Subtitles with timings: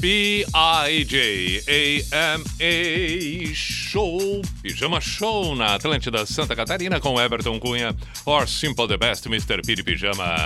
[0.00, 0.44] P-I-J-A-M-A
[3.54, 7.94] Show, Pijama Show na Atlântida Santa Catarina com Everton Cunha,
[8.24, 9.60] or Simple the Best, Mr.
[9.66, 10.36] Piri Pijama.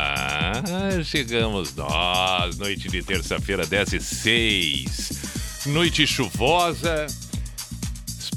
[1.05, 5.11] Chegamos nós, noite de terça-feira, 10 e 6.
[5.67, 7.07] Noite chuvosa,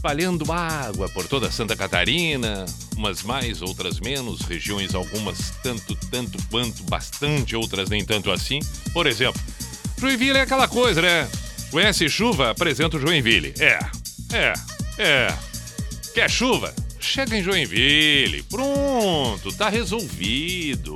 [0.08, 6.81] espalhando água por toda Santa Catarina, umas mais, outras menos, regiões algumas tanto, tanto quanto,
[6.83, 8.59] bastante, outras nem tanto assim.
[8.94, 9.41] Por exemplo,
[9.99, 11.30] Joinville é aquela coisa, né?
[11.72, 12.52] Conhece chuva?
[12.52, 13.53] Apresenta o Joinville.
[13.59, 13.80] É,
[14.33, 14.53] é,
[14.97, 15.33] é.
[16.14, 16.73] Quer chuva?
[17.02, 18.44] Chega em Joinville.
[18.44, 20.95] Pronto, tá resolvido.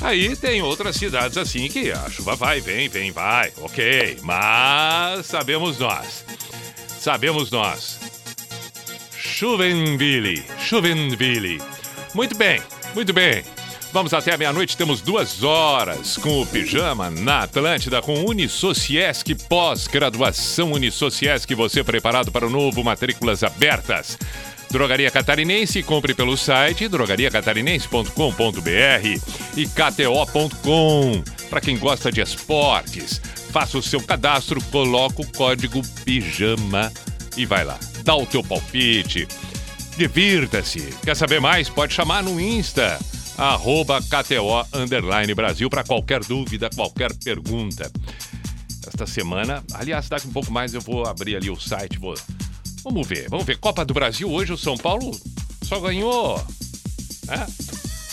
[0.00, 3.52] Aí tem outras cidades assim que a chuva vai, vem, vem, vai.
[3.60, 6.24] Ok, mas sabemos nós.
[7.02, 7.98] Sabemos nós.
[9.10, 11.60] Chuvenville, Chuvenville.
[12.14, 12.62] Muito bem,
[12.94, 13.42] muito bem.
[13.92, 20.70] Vamos até a meia-noite, temos duas horas com o Pijama na Atlântida com Unisociesc, pós-graduação
[20.70, 24.16] Unisociesc, você preparado para o novo Matrículas Abertas.
[24.70, 29.20] Drogaria Catarinense, compre pelo site drogariacatarinense.com.br
[29.56, 31.24] e kto.com.
[31.50, 33.20] Para quem gosta de esportes,
[33.52, 36.90] faça o seu cadastro, coloca o código PIJAMA
[37.36, 37.78] e vai lá.
[38.02, 39.28] Dá o teu palpite.
[39.96, 40.80] Divirta-se.
[41.04, 41.68] Quer saber mais?
[41.68, 42.98] Pode chamar no Insta
[43.36, 47.90] arroba KTO Underline Brasil para qualquer dúvida, qualquer pergunta.
[48.86, 52.14] Esta semana, aliás, daqui um pouco mais eu vou abrir ali o site, vou...
[52.84, 53.58] Vamos ver, vamos ver.
[53.58, 55.18] Copa do Brasil hoje, o São Paulo
[55.62, 56.36] só ganhou.
[57.26, 57.46] Né?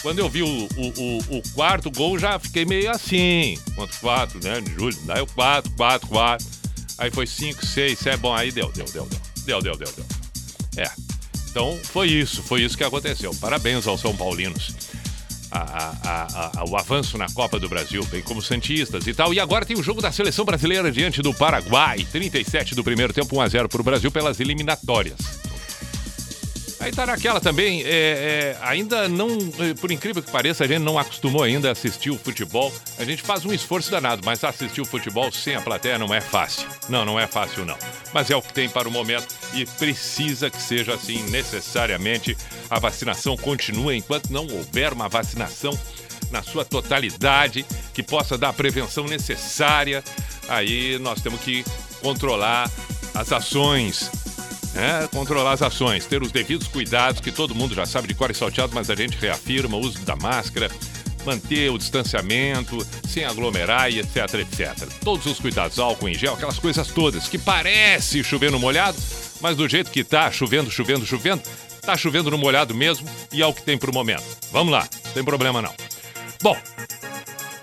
[0.01, 3.57] Quando eu vi o, o, o, o quarto gol, já fiquei meio assim.
[3.75, 4.61] Quanto quatro, né?
[4.61, 4.97] De julho.
[5.05, 6.47] Daí o quatro, quatro, quatro.
[6.97, 8.17] Aí foi cinco, seis, sete.
[8.17, 9.19] Bom, aí deu, deu, deu, deu.
[9.45, 10.05] Deu, deu, deu, deu.
[10.77, 10.89] É.
[11.49, 13.33] Então foi isso, foi isso que aconteceu.
[13.35, 14.73] Parabéns aos São Paulinos
[15.51, 19.33] a, a, a, o avanço na Copa do Brasil, bem como Santistas e tal.
[19.33, 22.05] E agora tem o jogo da seleção brasileira diante do Paraguai.
[22.11, 25.17] 37 do primeiro tempo, 1x0 para o Brasil pelas eliminatórias.
[26.79, 29.27] Aí tá naquela também, é, é, ainda não,
[29.59, 32.73] é, por incrível que pareça, a gente não acostumou ainda a assistir o futebol.
[32.97, 36.21] A gente faz um esforço danado, mas assistir o futebol sem a plateia não é
[36.21, 36.67] fácil.
[36.87, 37.77] Não, não é fácil não.
[38.13, 42.37] Mas é o que tem para o momento e precisa que seja assim necessariamente.
[42.69, 45.77] A vacinação continua enquanto não houver uma vacinação
[46.31, 50.01] na sua totalidade que possa dar a prevenção necessária.
[50.47, 51.65] Aí nós temos que
[52.01, 52.71] controlar
[53.13, 54.09] as ações
[54.79, 58.31] é, controlar as ações, ter os devidos cuidados, que todo mundo já sabe de cor
[58.31, 60.71] e salteado, mas a gente reafirma o uso da máscara,
[61.25, 64.87] manter o distanciamento, sem aglomerar e etc, etc.
[65.03, 68.97] Todos os cuidados, álcool em gel, aquelas coisas todas, que parece chover no molhado,
[69.41, 71.43] mas do jeito que tá, chovendo, chovendo, chovendo,
[71.81, 74.23] tá chovendo no molhado mesmo e é o que tem pro momento.
[74.51, 75.73] Vamos lá, não tem problema não.
[76.41, 76.57] Bom,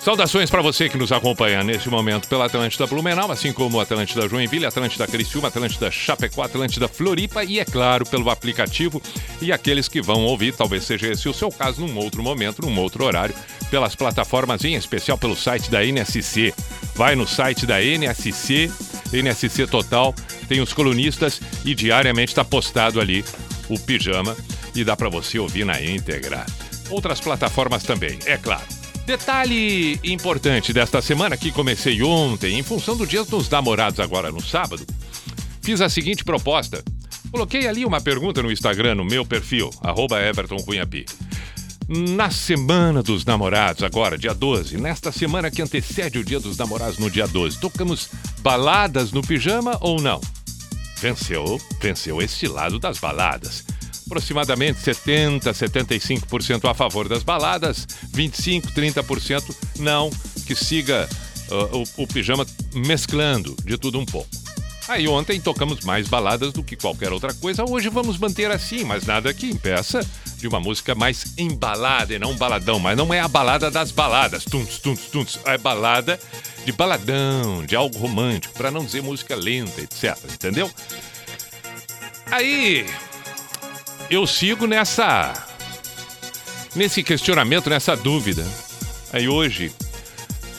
[0.07, 4.65] Saudações para você que nos acompanha neste momento pela Atlântida Blumenau, assim como Atlântida Joinville,
[4.65, 9.03] Atlântida Criciúma, Atlântida Chapecó, Atlântida Floripa e, é claro, pelo aplicativo
[9.43, 12.79] e aqueles que vão ouvir, talvez seja esse o seu caso, num outro momento, num
[12.79, 13.35] outro horário,
[13.69, 16.55] pelas plataformas, em especial pelo site da NSC.
[16.95, 18.71] Vai no site da NSC,
[19.13, 20.15] NSC Total,
[20.47, 23.25] tem os colunistas e diariamente está postado ali
[23.69, 24.37] o pijama
[24.73, 26.47] e dá para você ouvir na íntegra.
[26.91, 28.86] Outras plataformas também, é claro.
[29.07, 34.43] Detalhe importante desta semana que comecei ontem, em função do Dia dos Namorados agora no
[34.43, 34.85] sábado,
[35.63, 36.83] fiz a seguinte proposta.
[37.31, 40.17] Coloquei ali uma pergunta no Instagram, no meu perfil, arroba.
[41.89, 46.99] Na semana dos namorados, agora, dia 12, nesta semana que antecede o dia dos namorados
[46.99, 48.09] no dia 12, tocamos
[48.41, 50.21] baladas no pijama ou não?
[51.01, 53.65] Venceu, venceu este lado das baladas
[54.07, 60.11] aproximadamente 70, 75% a favor das baladas, 25, 30% não,
[60.47, 61.09] que siga
[61.51, 64.29] uh, o, o pijama mesclando de tudo um pouco.
[64.89, 69.05] Aí ontem tocamos mais baladas do que qualquer outra coisa, hoje vamos manter assim, mas
[69.05, 70.01] nada que impeça
[70.37, 74.45] de uma música mais embalada e não baladão, mas não é a balada das baladas,
[74.45, 76.21] tunts, tunts, tunts, é balada
[76.65, 80.71] de baladão, de algo romântico, para não dizer música lenta, etc, entendeu?
[82.31, 82.87] Aí,
[84.11, 85.33] eu sigo nessa.
[86.75, 88.47] nesse questionamento, nessa dúvida.
[89.13, 89.73] Aí hoje,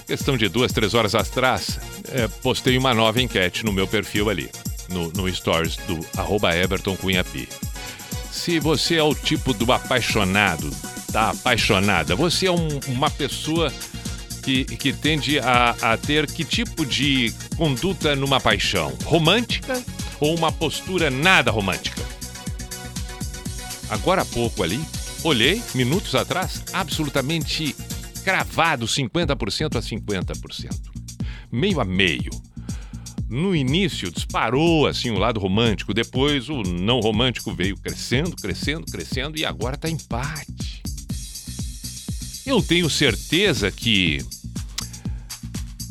[0.05, 1.79] questão de duas, três horas atrás,
[2.09, 4.49] é, postei uma nova enquete no meu perfil ali,
[4.89, 6.49] no, no stories do arroba.
[8.31, 10.69] Se você é o tipo do apaixonado,
[11.11, 13.71] tá apaixonada, você é um, uma pessoa
[14.43, 18.93] que, que tende a, a ter que tipo de conduta numa paixão?
[19.03, 19.81] Romântica
[20.19, 22.16] ou uma postura nada romântica?
[23.89, 24.79] Agora há pouco ali,
[25.23, 27.75] olhei, minutos atrás, absolutamente
[28.23, 30.69] cravado 50% a 50%.
[31.51, 32.31] Meio a meio.
[33.29, 39.37] No início disparou assim o lado romântico, depois o não romântico veio crescendo, crescendo, crescendo
[39.37, 40.81] e agora está empate.
[42.45, 44.25] Eu tenho certeza que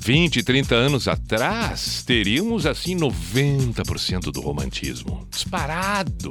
[0.07, 5.27] 20, 30 anos atrás, teríamos assim 90% do romantismo.
[5.31, 6.31] Disparado.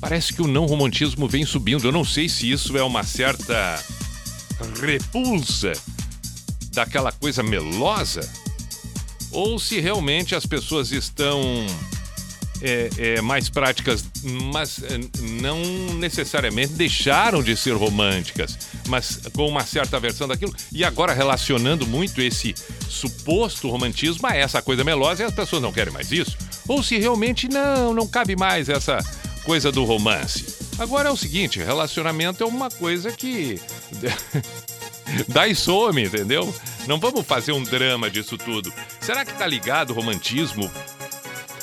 [0.00, 1.86] Parece que o não romantismo vem subindo.
[1.86, 3.82] Eu não sei se isso é uma certa
[4.80, 5.72] repulsa
[6.72, 8.20] daquela coisa melosa
[9.30, 11.66] ou se realmente as pessoas estão
[12.62, 14.04] é, é, mais práticas,
[14.52, 14.98] mas é,
[15.42, 15.60] não
[15.94, 18.58] necessariamente deixaram de ser românticas,
[18.88, 20.54] mas com uma certa versão daquilo.
[20.72, 22.54] E agora relacionando muito esse
[22.88, 26.36] suposto romantismo a essa coisa melosa e as pessoas não querem mais isso.
[26.66, 28.98] Ou se realmente não, não cabe mais essa
[29.46, 30.56] coisa do romance.
[30.76, 33.60] Agora é o seguinte, relacionamento é uma coisa que
[35.28, 36.52] dá e some, entendeu?
[36.88, 38.74] Não vamos fazer um drama disso tudo.
[39.00, 40.68] Será que tá ligado o romantismo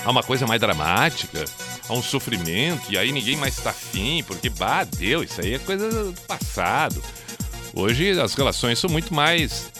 [0.06, 1.44] a uma coisa mais dramática,
[1.90, 5.60] a um sofrimento, e aí ninguém mais está afim, porque, bah, deu, isso aí é
[5.60, 7.04] coisa do passado.
[7.74, 9.72] Hoje as relações são muito mais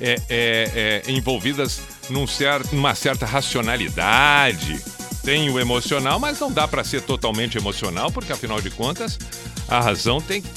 [0.00, 4.82] é, é, é, envolvidas num certo, numa certa racionalidade.
[5.24, 9.18] Tem o emocional, mas não dá para ser totalmente emocional, porque afinal de contas
[9.66, 10.48] a razão tem que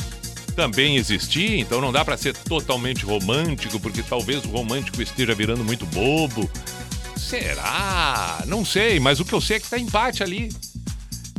[0.57, 5.63] também existir, então não dá para ser totalmente romântico, porque talvez o romântico esteja virando
[5.63, 6.49] muito bobo.
[7.15, 8.43] Será?
[8.47, 10.51] Não sei, mas o que eu sei é que tá empate ali.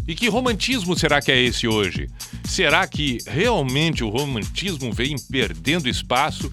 [0.06, 2.08] E que romantismo será que é esse hoje?
[2.44, 6.50] Será que realmente o romantismo vem perdendo espaço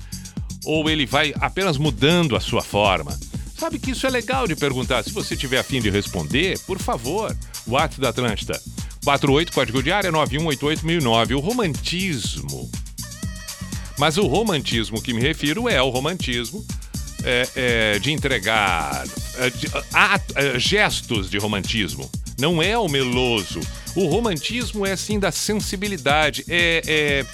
[0.66, 3.18] ou ele vai apenas mudando a sua forma?
[3.58, 5.04] Sabe que isso é legal de perguntar.
[5.04, 7.36] Se você tiver afim de responder, por favor,
[7.66, 8.62] o ato da Atlântida.
[9.04, 11.38] 48, código de área 91881009.
[11.38, 12.70] O romantismo.
[13.98, 16.66] Mas o romantismo que me refiro é o romantismo
[17.24, 19.06] é, é, de entregar
[19.38, 19.68] é, de,
[20.36, 22.10] é, gestos de romantismo.
[22.38, 23.62] Não é o meloso.
[23.96, 26.44] O romantismo é sim da sensibilidade.
[26.50, 27.26] É, é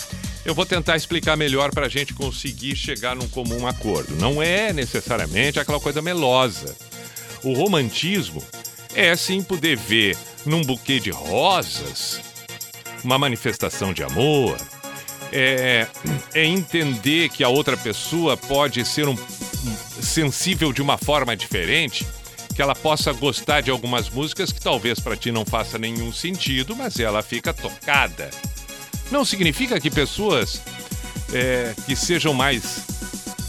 [0.43, 4.15] eu vou tentar explicar melhor para a gente conseguir chegar num comum acordo.
[4.15, 6.75] Não é necessariamente aquela coisa melosa.
[7.43, 8.43] O romantismo
[8.93, 12.19] é sim poder ver num buquê de rosas
[13.03, 14.57] uma manifestação de amor.
[15.31, 15.87] É,
[16.33, 22.05] é entender que a outra pessoa pode ser um, um, sensível de uma forma diferente,
[22.53, 26.75] que ela possa gostar de algumas músicas que talvez para ti não faça nenhum sentido,
[26.75, 28.29] mas ela fica tocada.
[29.11, 30.61] Não significa que pessoas
[31.33, 32.85] é, que sejam mais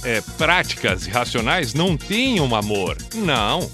[0.04, 2.96] é, práticas e racionais não tenham amor.
[3.14, 3.70] Não.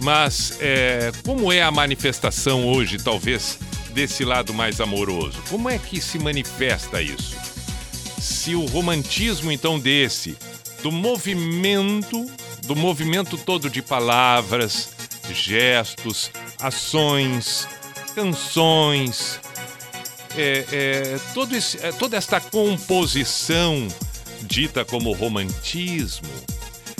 [0.00, 3.58] Mas é, como é a manifestação hoje, talvez,
[3.92, 5.38] desse lado mais amoroso?
[5.48, 7.36] Como é que se manifesta isso?
[8.18, 10.36] Se o romantismo, então, desse,
[10.82, 12.26] do movimento,
[12.66, 14.90] do movimento todo de palavras,
[15.30, 16.30] gestos,
[16.60, 17.68] ações,
[18.14, 19.40] canções,
[20.36, 23.86] é, é, todo esse, é, toda esta composição
[24.42, 26.28] dita como romantismo,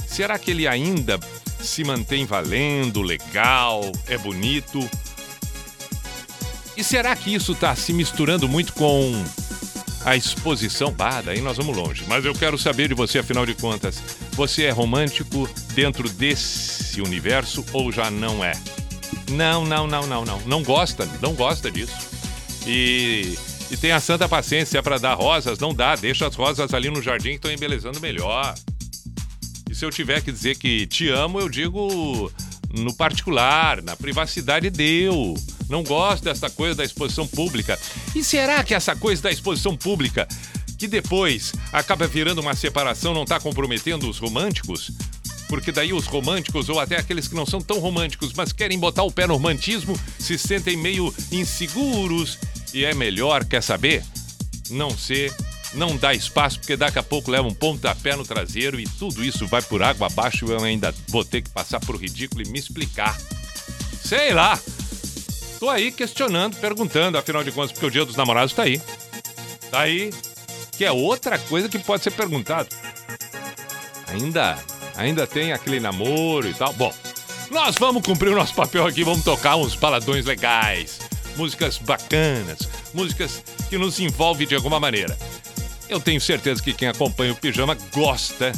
[0.06, 1.18] será que ele ainda
[1.60, 4.88] se mantém valendo, legal, é bonito?
[6.76, 9.24] E será que isso está se misturando muito com
[10.04, 10.90] a exposição?
[10.90, 12.04] Bah, daí nós vamos longe.
[12.08, 17.64] Mas eu quero saber de você, afinal de contas, você é romântico dentro desse universo
[17.72, 18.52] ou já não é?
[19.30, 20.40] Não, não, não, não, não.
[20.40, 22.13] Não gosta, não gosta disso.
[22.66, 23.36] E,
[23.70, 27.02] e tem a santa paciência para dar rosas, não dá, deixa as rosas ali no
[27.02, 28.54] jardim que estão embelezando melhor.
[29.70, 32.30] E se eu tiver que dizer que te amo, eu digo
[32.72, 35.34] no particular, na privacidade deu.
[35.68, 37.78] Não gosto dessa coisa da exposição pública.
[38.14, 40.26] E será que essa coisa da exposição pública,
[40.78, 44.92] que depois acaba virando uma separação, não está comprometendo os românticos?
[45.54, 49.04] porque daí os românticos, ou até aqueles que não são tão românticos, mas querem botar
[49.04, 52.38] o pé no romantismo, se sentem meio inseguros
[52.74, 54.02] e é melhor, quer saber?
[54.68, 55.32] Não ser,
[55.74, 59.46] não dá espaço, porque daqui a pouco leva um pontapé no traseiro e tudo isso
[59.46, 62.58] vai por água abaixo e eu ainda vou ter que passar por ridículo e me
[62.58, 63.16] explicar.
[64.02, 64.58] Sei lá!
[65.64, 68.82] tô aí questionando, perguntando, afinal de contas, porque o Dia dos Namorados tá aí.
[69.70, 70.12] Tá aí.
[70.72, 72.68] Que é outra coisa que pode ser perguntado.
[74.08, 74.58] Ainda,
[74.94, 76.72] ainda tem aquele namoro e tal.
[76.74, 76.92] Bom,
[77.50, 80.98] nós vamos cumprir o nosso papel aqui, vamos tocar uns baladões legais,
[81.36, 85.16] músicas bacanas, músicas que nos envolvem de alguma maneira.
[85.88, 88.52] Eu tenho certeza que quem acompanha o Pijama gosta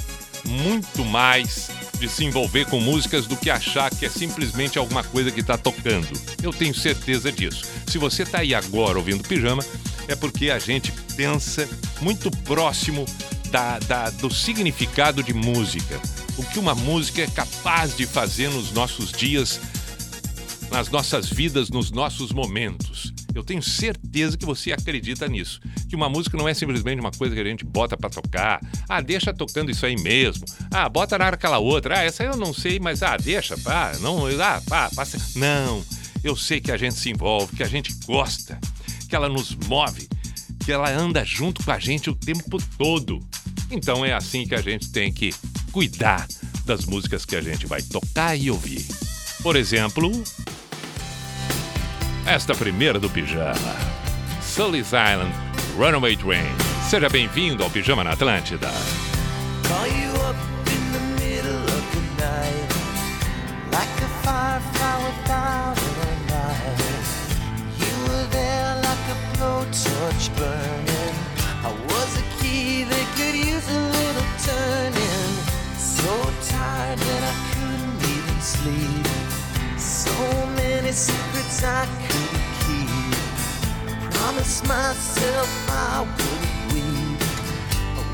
[0.45, 1.68] muito mais
[1.99, 5.56] de se envolver com músicas do que achar que é simplesmente alguma coisa que está
[5.56, 6.09] tocando.
[6.42, 7.64] Eu tenho certeza disso.
[7.87, 9.64] Se você está aí agora ouvindo Pijama,
[10.09, 11.68] é porque a gente pensa
[12.00, 13.04] muito próximo
[13.50, 16.00] da, da, do significado de música.
[16.37, 19.61] O que uma música é capaz de fazer nos nossos dias,
[20.76, 23.11] nas nossas vidas, nos nossos momentos.
[23.35, 25.59] Eu tenho certeza que você acredita nisso.
[25.88, 28.61] Que uma música não é simplesmente uma coisa que a gente bota para tocar.
[28.87, 30.45] Ah, deixa tocando isso aí mesmo.
[30.71, 32.00] Ah, bota na aquela outra.
[32.00, 35.18] Ah, essa eu não sei, mas ah, deixa, pá, não, ah, pá, passa.
[35.35, 35.83] Não.
[36.23, 38.61] Eu sei que a gente se envolve, que a gente gosta,
[39.09, 40.06] que ela nos move,
[40.62, 43.26] que ela anda junto com a gente o tempo todo.
[43.71, 45.35] Então é assim que a gente tem que
[45.73, 46.28] cuidar
[46.66, 48.85] das músicas que a gente vai tocar e ouvir.
[49.42, 50.12] Por exemplo,
[52.26, 53.76] esta primeira do Pijama.
[54.42, 55.33] Sully's Island,
[55.76, 56.52] Runaway Train.
[56.88, 58.71] Seja bem-vindo ao Pijama na Atlântida.
[59.62, 62.68] Call you up in the middle of the night
[63.73, 66.78] Like a firefly without a light
[67.78, 71.14] You were there like a blowtorch burning
[71.64, 75.33] I was a key that could use a little turning
[75.76, 76.12] So
[76.49, 79.06] tired that I couldn't even sleep
[79.78, 80.55] So
[80.86, 87.22] many secrets I couldn't keep Promised myself I wouldn't weep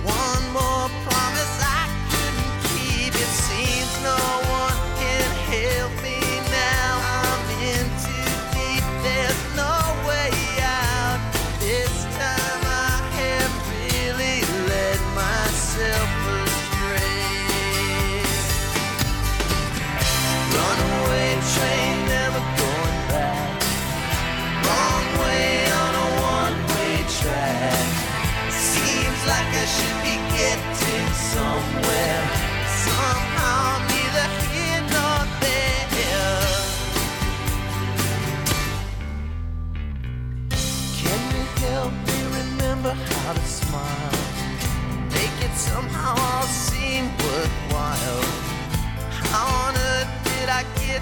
[0.04, 3.14] one more promise I couldn't keep.
[3.14, 4.16] It seems no
[4.60, 4.71] one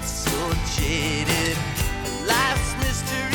[0.03, 1.57] so jaded?
[2.27, 3.30] Life's mystery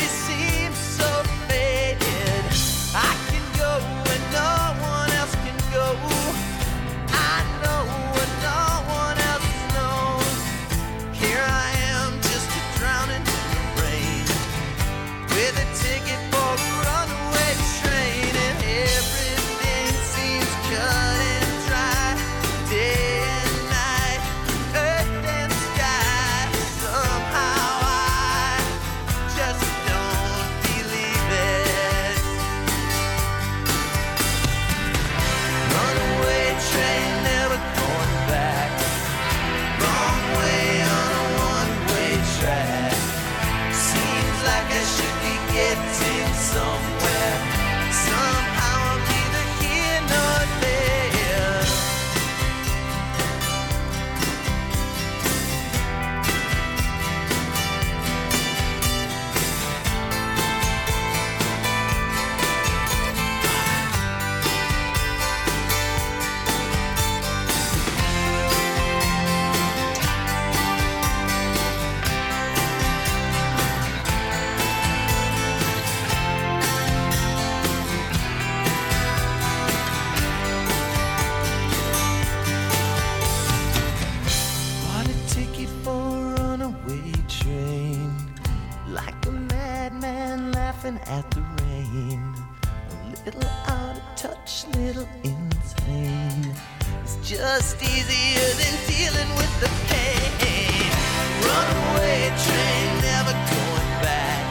[91.62, 92.34] rain.
[92.64, 96.54] A little out of touch, little insane.
[97.02, 100.90] It's just easier than dealing with the pain.
[101.46, 104.44] Runaway train, never going back.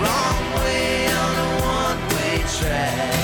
[0.00, 3.14] Wrong way on a one way track.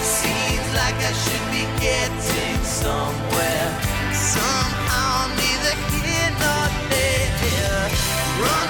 [0.00, 3.68] Seems like I should be getting somewhere.
[4.12, 7.90] Somehow, neither here nor there.
[8.40, 8.69] Runaway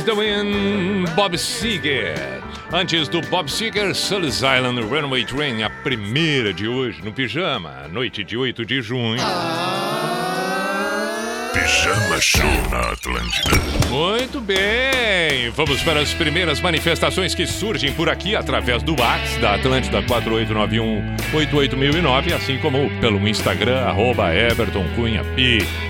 [0.00, 2.42] Against the Wind, Bob Seger.
[2.72, 8.24] Antes do Bob Seger, Sully's Island Runaway Train, a primeira de hoje no Pijama, noite
[8.24, 9.20] de 8 de junho.
[11.52, 13.50] Pijama Show na Atlântida.
[13.90, 19.56] Muito bem, vamos para as primeiras manifestações que surgem por aqui através do WhatsApp da
[19.56, 25.89] Atlântida 489188009, assim como pelo Instagram, arroba Everton Cunha Pi.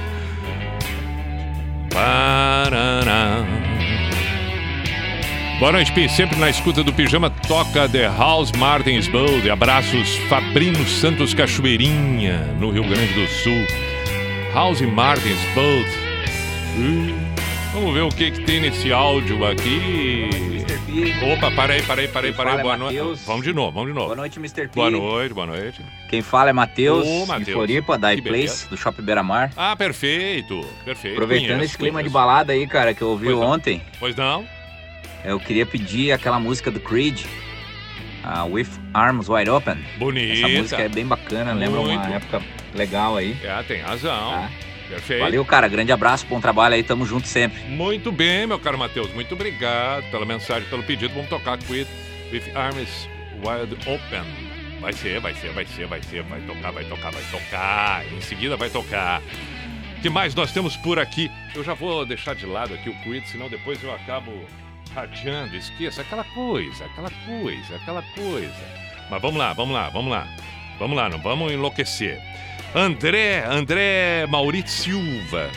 [5.60, 6.08] Boa noite, Pi.
[6.08, 9.50] Sempre na escuta do Pijama, toca The House Martins Bold.
[9.50, 13.66] Abraços, Fabrino Santos Cachoeirinha, no Rio Grande do Sul.
[14.54, 15.86] House Martins Bold.
[16.78, 17.14] Uh,
[17.74, 20.64] vamos ver o que, que tem nesse áudio aqui.
[21.30, 21.82] Opa, Quem para aí.
[21.82, 22.96] fala é Boa noite.
[22.96, 23.20] Matheus.
[23.26, 24.06] Vamos de novo, vamos de novo.
[24.06, 24.66] Boa noite, Mr.
[24.66, 24.68] P.
[24.74, 25.84] Boa noite, boa noite.
[26.08, 27.06] Quem fala é Matheus,
[27.44, 27.52] de.
[27.52, 29.52] Floripa, da iPlace, do Shopping Beira Mar.
[29.54, 31.16] Ah, perfeito, perfeito.
[31.16, 32.12] Aproveitando Conheço, esse clima de conheço.
[32.14, 33.46] balada aí, cara, que eu ouvi Pois não.
[33.46, 34.44] ontem, Pois não?
[35.24, 37.24] Eu queria pedir aquela música do Creed,
[38.22, 39.76] a With Arms Wide Open.
[39.98, 40.32] Bonita.
[40.32, 42.06] Essa música é bem bacana, lembra Muito.
[42.06, 42.42] uma época
[42.74, 43.36] legal aí.
[43.42, 44.30] É, tem razão.
[44.30, 44.50] Tá?
[44.88, 45.20] Perfeito.
[45.20, 47.60] Valeu, cara, grande abraço, bom trabalho aí, tamo junto sempre.
[47.62, 49.12] Muito bem, meu caro Matheus.
[49.14, 51.14] Muito obrigado pela mensagem, pelo pedido.
[51.14, 51.88] Vamos tocar Quit
[52.32, 54.50] with Arms Wide Open.
[54.80, 56.22] Vai ser, vai ser, vai ser, vai ser.
[56.22, 58.04] Vai tocar, vai tocar, vai tocar.
[58.12, 59.22] Em seguida vai tocar.
[59.96, 61.30] O que mais nós temos por aqui?
[61.54, 64.32] Eu já vou deixar de lado aqui o Quit, senão depois eu acabo
[64.94, 65.56] radiando.
[65.56, 68.64] Esqueça aquela coisa, aquela coisa, aquela coisa.
[69.10, 70.28] Mas vamos lá, vamos lá, vamos lá.
[70.78, 72.20] Vamos lá, não vamos enlouquecer.
[72.74, 75.50] André, André Maurício Silva.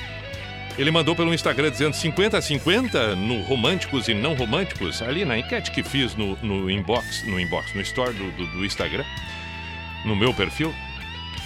[0.77, 5.37] Ele mandou pelo Instagram dizendo 50 a 50 no românticos e não românticos, ali na
[5.37, 9.05] enquete que fiz no, no inbox, no inbox, no store do, do, do Instagram,
[10.03, 10.73] no meu perfil.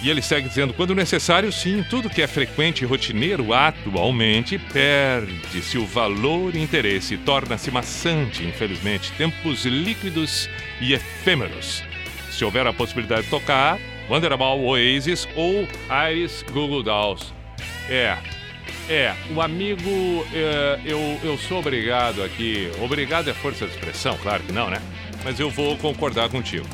[0.02, 5.78] E ele segue dizendo: quando necessário, sim, tudo que é frequente e rotineiro atualmente perde-se
[5.78, 9.12] o valor e interesse torna-se maçante, infelizmente.
[9.14, 11.84] Tempos líquidos e efêmeros.
[12.30, 15.68] Se houver a possibilidade de tocar, Wonderball Oasis ou
[16.10, 17.34] Iris Google Dolls.
[17.90, 18.18] É,
[18.90, 22.72] é, o amigo, é, eu, eu sou obrigado aqui.
[22.82, 24.82] Obrigado é força de expressão, claro que não, né?
[25.24, 26.66] Mas eu vou concordar contigo.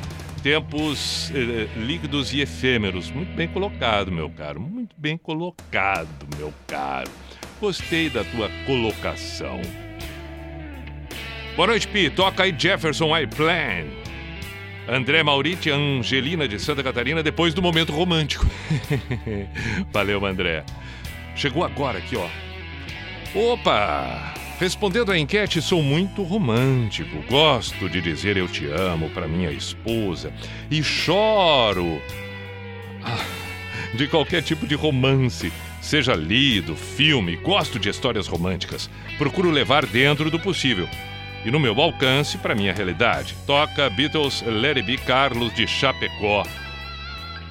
[0.43, 3.09] Tempos eh, líquidos e efêmeros.
[3.09, 4.59] Muito bem colocado, meu caro.
[4.59, 7.09] Muito bem colocado, meu caro.
[7.61, 9.61] Gostei da tua colocação.
[11.55, 12.09] Boa noite, Pi.
[12.09, 13.85] Toca aí Jefferson I Plan.
[14.85, 18.45] André Mauriti, Angelina de Santa Catarina, depois do momento romântico.
[19.93, 20.65] Valeu, André.
[21.37, 22.27] Chegou agora aqui, ó.
[23.33, 24.42] Opa!
[24.63, 27.21] Respondendo à enquete, sou muito romântico.
[27.29, 30.31] Gosto de dizer eu te amo para minha esposa
[30.71, 32.01] e choro
[33.03, 33.25] ah,
[33.93, 37.35] de qualquer tipo de romance, seja lido, filme.
[37.35, 38.89] Gosto de histórias românticas.
[39.17, 40.87] Procuro levar dentro do possível
[41.43, 43.35] e no meu alcance para minha realidade.
[43.45, 46.45] Toca Beatles Let It Be Carlos de Chapecó.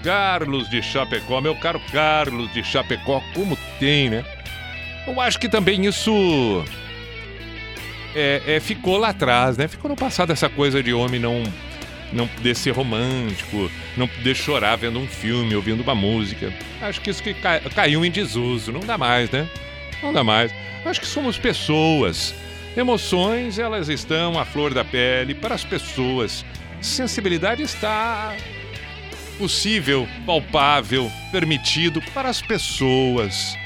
[0.02, 4.24] Carlos de Chapecó, meu caro Carlos de Chapecó, como tem, né?
[5.06, 6.64] Eu acho que também isso
[8.14, 9.68] é, é, ficou lá atrás, né?
[9.68, 11.42] Ficou no passado essa coisa de homem não
[12.12, 16.52] não poder ser romântico, não poder chorar vendo um filme, ouvindo uma música.
[16.82, 19.48] Acho que isso que ca- caiu em desuso, não dá mais, né?
[20.02, 20.52] Não dá mais.
[20.84, 22.34] Acho que somos pessoas.
[22.76, 26.44] Emoções, elas estão à flor da pele para as pessoas.
[26.82, 28.34] Sensibilidade está
[29.38, 33.56] possível, palpável, permitido para as pessoas.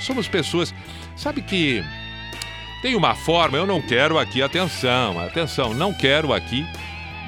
[0.00, 0.74] Somos pessoas.
[1.16, 1.82] Sabe que
[2.86, 6.64] tem uma forma, eu não quero aqui, atenção, atenção, não quero aqui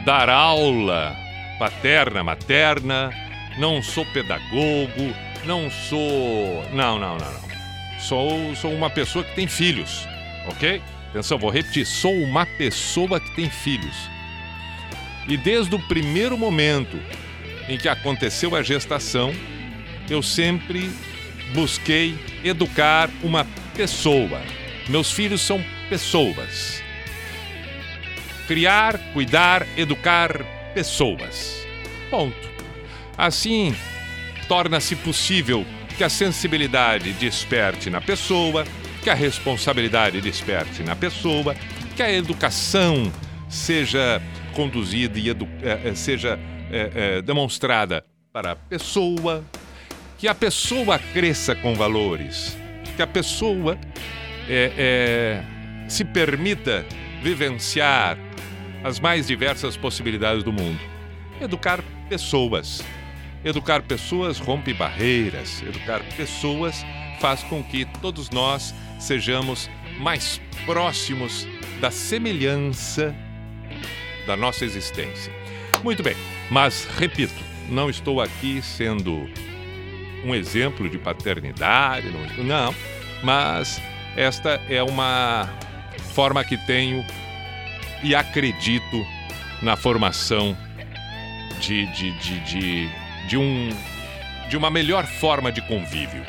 [0.05, 1.17] dar aula
[1.59, 3.11] paterna, materna,
[3.59, 5.13] não sou pedagogo,
[5.45, 6.65] não sou.
[6.73, 7.99] Não, não, não, não.
[7.99, 10.07] Sou, sou uma pessoa que tem filhos,
[10.47, 10.81] ok?
[11.11, 13.97] Atenção, vou repetir, sou uma pessoa que tem filhos.
[15.27, 16.97] E desde o primeiro momento
[17.69, 19.35] em que aconteceu a gestação,
[20.09, 20.89] eu sempre
[21.53, 23.45] busquei educar uma
[23.75, 24.41] pessoa.
[24.89, 26.83] Meus filhos são pessoas.
[28.47, 31.67] Criar, cuidar, educar pessoas.
[32.09, 32.49] Ponto.
[33.17, 33.75] Assim,
[34.49, 38.65] torna-se possível que a sensibilidade desperte na pessoa,
[39.03, 41.55] que a responsabilidade desperte na pessoa,
[41.95, 43.13] que a educação
[43.49, 44.23] seja
[44.55, 45.35] conduzida e eh,
[45.85, 46.39] eh, seja
[46.71, 49.45] eh, demonstrada para a pessoa,
[50.17, 52.57] que a pessoa cresça com valores,
[52.97, 53.79] que a pessoa
[54.49, 55.43] eh, eh,
[55.89, 56.85] se permita
[57.23, 58.19] vivenciar
[58.83, 60.79] as mais diversas possibilidades do mundo.
[61.41, 62.85] Educar pessoas.
[63.45, 65.63] Educar pessoas rompe barreiras.
[65.63, 66.85] Educar pessoas
[67.21, 71.47] faz com que todos nós sejamos mais próximos
[71.81, 73.15] da semelhança
[74.27, 75.33] da nossa existência.
[75.83, 76.15] Muito bem,
[76.51, 79.29] mas repito, não estou aqui sendo
[80.25, 82.75] um exemplo de paternidade, não, não
[83.23, 83.81] mas
[84.19, 85.49] esta é uma
[86.13, 87.07] forma que tenho
[88.03, 89.07] e acredito
[89.63, 90.59] na formação
[91.61, 92.89] de, de, de, de,
[93.29, 93.69] de, um,
[94.49, 96.27] de uma melhor forma de convívio,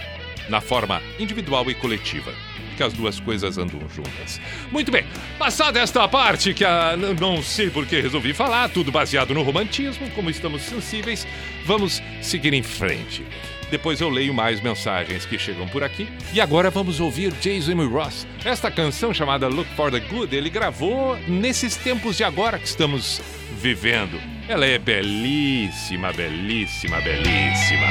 [0.50, 2.32] na forma individual e coletiva.
[2.78, 4.40] Que as duas coisas andam juntas.
[4.72, 5.04] Muito bem,
[5.40, 10.10] passada esta parte que a, não sei por que resolvi falar, tudo baseado no romantismo,
[10.12, 11.28] como estamos sensíveis,
[11.66, 13.26] vamos seguir em frente.
[13.70, 16.08] Depois eu leio mais mensagens que chegam por aqui.
[16.34, 18.28] E agora vamos ouvir Jason Ross.
[18.44, 23.22] Esta canção chamada Look for the Good, ele gravou nesses tempos de agora que estamos
[23.62, 24.20] vivendo.
[24.48, 27.88] Ela é belíssima, belíssima, belíssima.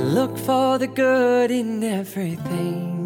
[0.00, 3.05] Look for the good in everything.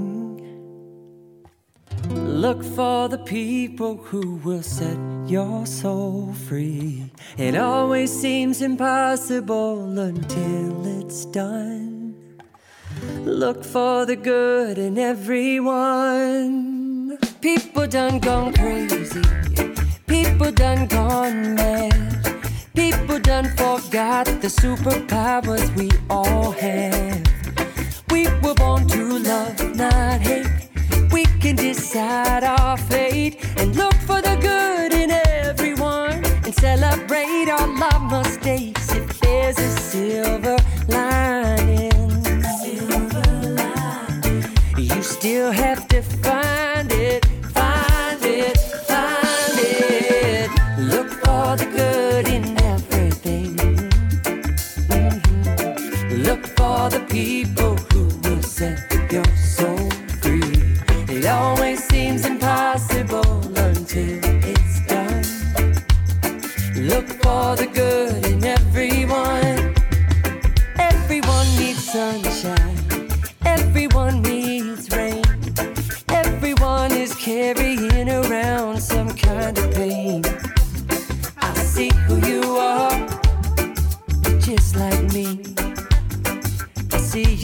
[2.40, 7.12] Look for the people who will set your soul free.
[7.36, 12.14] It always seems impossible until it's done.
[13.26, 15.98] Look for the good in everyone.
[17.42, 19.22] People done gone crazy.
[20.06, 22.40] People done gone mad.
[22.74, 27.22] People done forgot the superpowers we all have.
[28.10, 30.59] We were born to love, not hate.
[31.50, 38.22] Can decide our fate and look for the good in everyone and celebrate all our
[38.22, 42.22] mistakes if there's a silver lining.
[42.62, 44.44] Silver lining.
[44.76, 47.26] You still have to find it,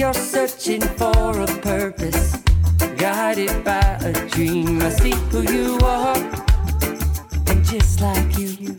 [0.06, 2.36] you're searching for a purpose,
[2.96, 4.80] guided by a dream.
[4.80, 6.16] I see who you are,
[7.48, 8.76] and just like you.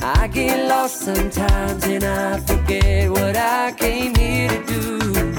[0.00, 5.34] I get lost sometimes and I forget what I came here to do.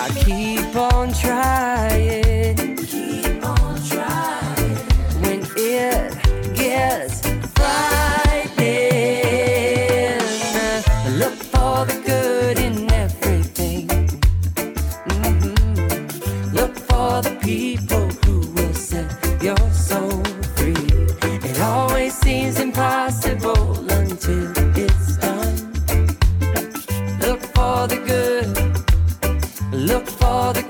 [0.00, 4.76] I keep on trying, keep on trying.
[5.22, 7.21] When it gets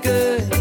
[0.03, 0.52] good.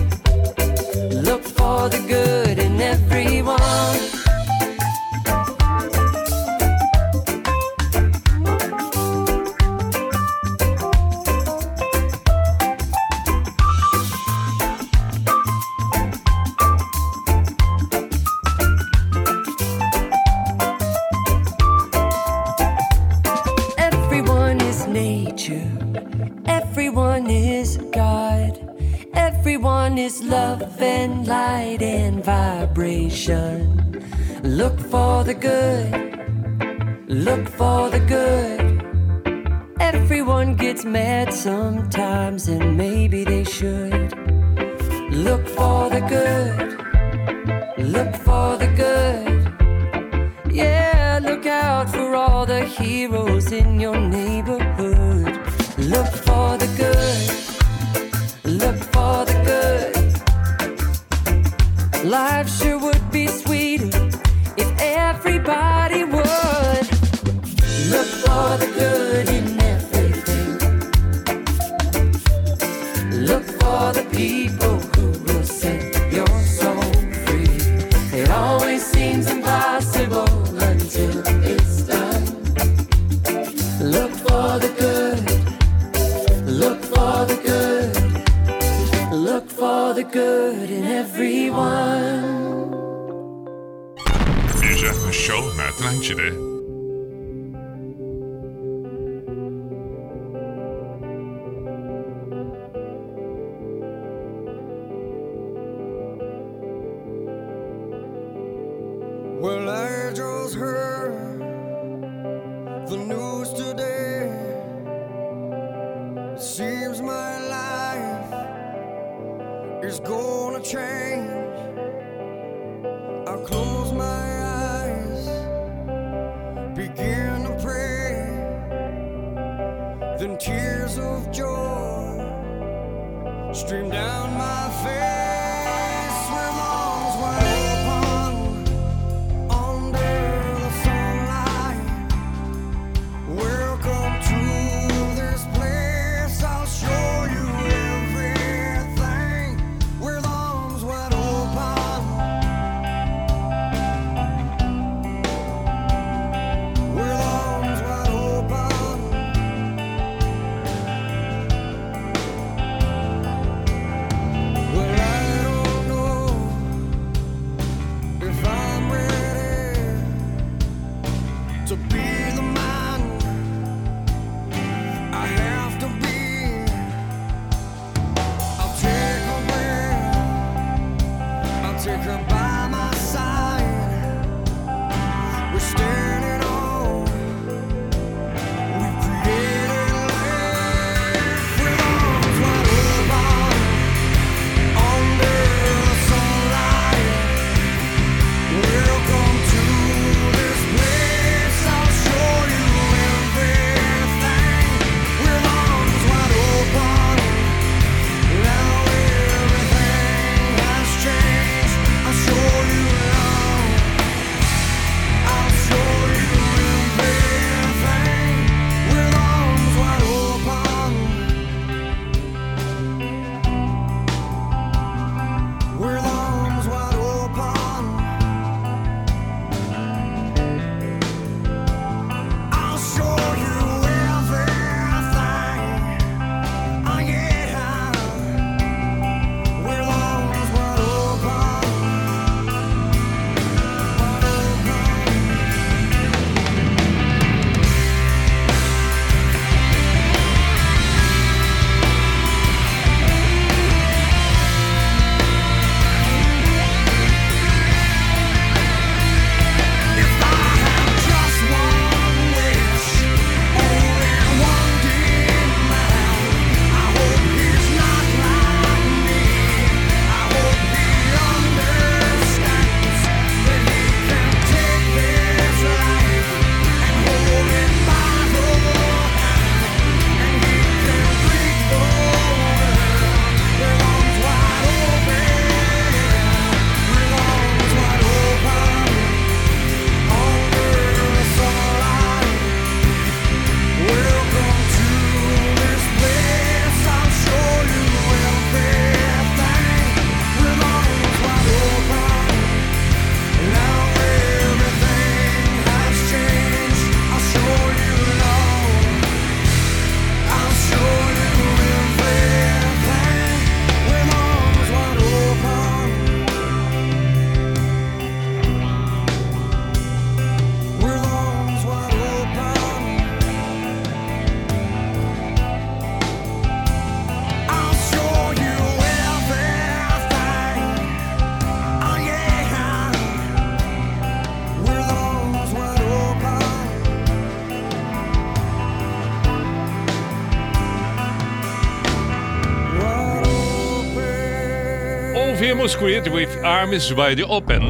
[345.72, 347.60] was Created with Arms wide Open.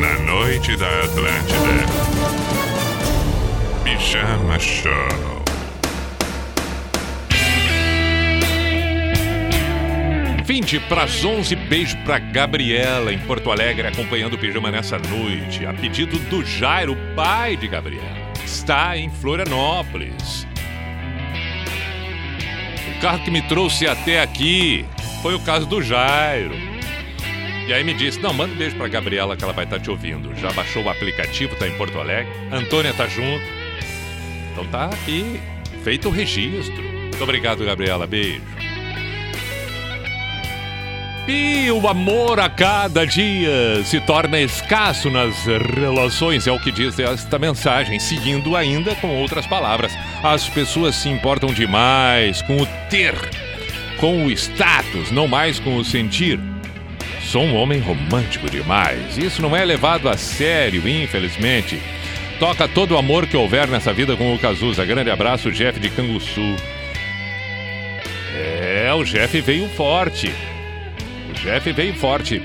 [0.00, 1.86] Na noite da Atlântida.
[3.84, 4.92] Pijama Show.
[10.44, 15.64] Vinte para as 11, beijo para Gabriela em Porto Alegre acompanhando o pijama nessa noite,
[15.64, 18.32] a pedido do Jairo, pai de Gabriela.
[18.44, 20.46] Está em Florianópolis.
[22.96, 24.86] O carro que me trouxe até aqui
[25.24, 26.54] foi o caso do Jairo.
[27.66, 29.82] E aí me disse: não, manda um beijo pra Gabriela que ela vai estar tá
[29.82, 30.36] te ouvindo.
[30.36, 32.30] Já baixou o aplicativo, tá em Porto Alegre.
[32.52, 33.42] Antônia tá junto.
[34.52, 35.40] Então tá aqui,
[35.82, 36.82] feito o registro.
[36.82, 38.06] Muito obrigado, Gabriela.
[38.06, 38.42] Beijo.
[41.26, 46.98] E o amor a cada dia se torna escasso nas relações, é o que diz
[46.98, 49.90] esta mensagem, seguindo ainda com outras palavras.
[50.22, 53.14] As pessoas se importam demais com o ter
[54.04, 56.38] com o status, não mais com o sentir.
[57.22, 59.16] Sou um homem romântico demais.
[59.16, 61.80] Isso não é levado a sério, infelizmente.
[62.38, 64.84] Toca todo o amor que houver nessa vida com o Cazuza.
[64.84, 66.54] Grande abraço, Jeff de Canguçu.
[68.36, 70.30] É, o Jeff veio forte.
[71.30, 72.42] O Jeff veio forte.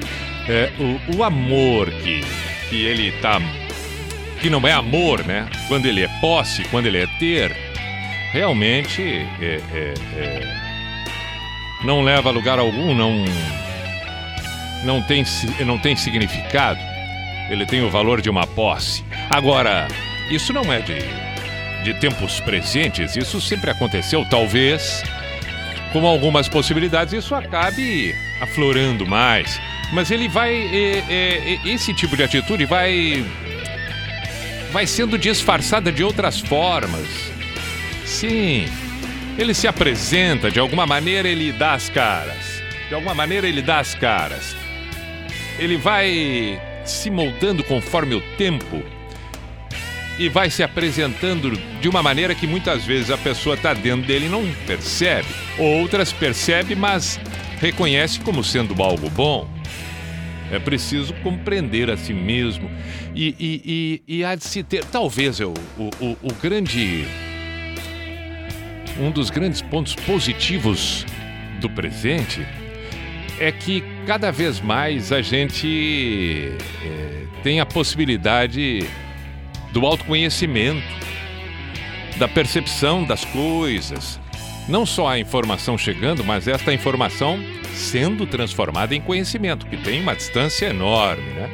[0.47, 2.21] É, o, o amor que,
[2.69, 3.37] que ele tá.
[4.39, 5.45] Que não é amor, né?
[5.67, 7.53] Quando ele é posse, quando ele é ter,
[8.31, 9.01] realmente
[9.41, 10.68] é, é, é
[11.83, 13.25] não leva a lugar algum, não,
[14.83, 15.23] não, tem,
[15.65, 16.79] não tem significado.
[17.49, 19.03] Ele tem o valor de uma posse.
[19.29, 19.87] Agora,
[20.29, 20.99] isso não é de,
[21.83, 25.03] de tempos presentes, isso sempre aconteceu, talvez
[25.91, 29.59] com algumas possibilidades, isso acabe aflorando mais.
[29.91, 30.53] Mas ele vai.
[30.53, 33.25] é, é, esse tipo de atitude vai.
[34.71, 37.07] vai sendo disfarçada de outras formas.
[38.05, 38.67] Sim.
[39.39, 42.61] Ele se apresenta, de alguma maneira ele dá as caras.
[42.89, 44.53] De alguma maneira ele dá as caras.
[45.57, 48.83] Ele vai se moldando conforme o tempo
[50.17, 54.25] e vai se apresentando de uma maneira que muitas vezes a pessoa está dentro dele
[54.25, 55.29] e não percebe.
[55.57, 57.17] Outras percebe, mas
[57.61, 59.49] reconhece como sendo algo bom.
[60.51, 62.69] É preciso compreender a si mesmo.
[63.15, 64.83] E, e, e, e há de se ter.
[64.83, 67.07] Talvez eu, o, o, o grande.
[68.99, 71.05] Um dos grandes pontos positivos
[71.61, 72.45] do presente
[73.39, 76.51] é que cada vez mais a gente
[76.83, 78.85] eh, tem a possibilidade
[79.71, 80.83] do autoconhecimento,
[82.17, 84.19] da percepção das coisas.
[84.67, 87.39] Não só a informação chegando, mas esta informação
[87.73, 91.49] sendo transformada em conhecimento, que tem uma distância enorme, né?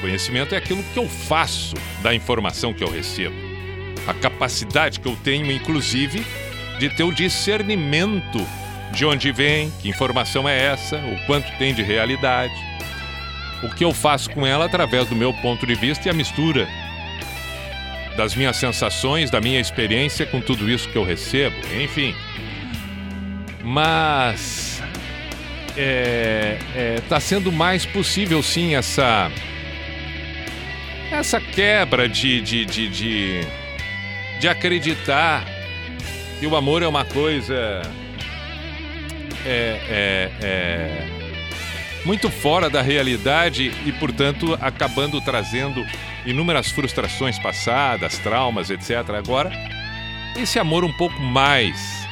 [0.00, 3.47] Conhecimento é aquilo que eu faço da informação que eu recebo.
[4.08, 6.26] A capacidade que eu tenho, inclusive,
[6.78, 8.44] de ter o discernimento
[8.92, 12.54] de onde vem, que informação é essa, o quanto tem de realidade.
[13.62, 16.66] O que eu faço com ela através do meu ponto de vista e a mistura
[18.16, 22.14] das minhas sensações, da minha experiência com tudo isso que eu recebo, enfim.
[23.62, 24.82] Mas
[25.76, 29.30] é, é, tá sendo mais possível sim essa
[31.12, 33.40] essa quebra de, de, de, de,
[34.40, 35.44] de acreditar
[36.38, 37.82] que o amor é uma coisa
[39.44, 41.18] é, é, é
[42.04, 45.84] muito fora da realidade e, portanto, acabando trazendo
[46.24, 49.10] inúmeras frustrações passadas, traumas, etc.
[49.16, 49.50] Agora,
[50.36, 52.06] esse amor um pouco mais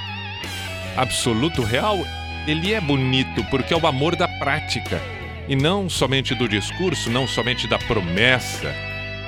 [0.96, 1.98] absoluto, real,
[2.46, 5.00] ele é bonito porque é o amor da prática
[5.48, 8.74] e não somente do discurso, não somente da promessa.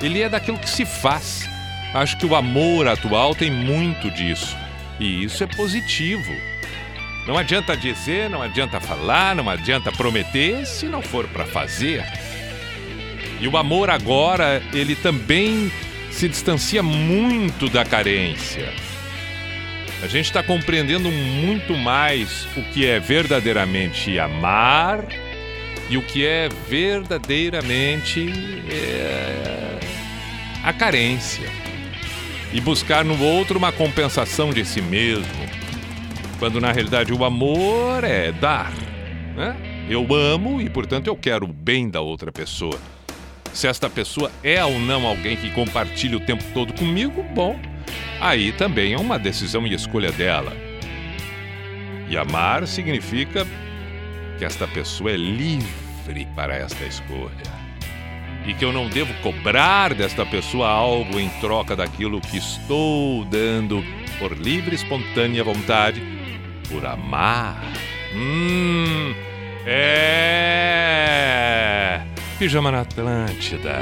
[0.01, 1.49] Ele é daquilo que se faz.
[1.93, 4.55] Acho que o amor atual tem muito disso
[4.99, 6.31] e isso é positivo.
[7.25, 12.03] Não adianta dizer, não adianta falar, não adianta prometer se não for para fazer.
[13.39, 15.71] E o amor agora, ele também
[16.11, 18.73] se distancia muito da carência.
[20.01, 25.05] A gente está compreendendo muito mais o que é verdadeiramente amar
[25.89, 28.33] e o que é verdadeiramente
[28.69, 29.79] é,
[30.63, 31.49] a carência.
[32.51, 35.25] E buscar no outro uma compensação de si mesmo.
[36.39, 38.73] Quando na realidade o amor é dar.
[39.35, 39.55] Né?
[39.89, 42.79] Eu amo e, portanto, eu quero o bem da outra pessoa.
[43.53, 47.59] Se esta pessoa é ou não alguém que compartilha o tempo todo comigo, bom,
[48.21, 50.55] aí também é uma decisão e escolha dela.
[52.09, 53.45] E amar significa
[54.37, 57.58] que esta pessoa é livre para esta escolha.
[58.45, 63.83] E que eu não devo cobrar desta pessoa algo em troca daquilo que estou dando
[64.17, 66.01] por livre e espontânea vontade,
[66.69, 67.61] por amar.
[68.15, 69.13] Hum,
[69.65, 70.89] é.
[72.39, 73.79] Pijama na Atlântida.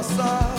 [0.00, 0.49] nossa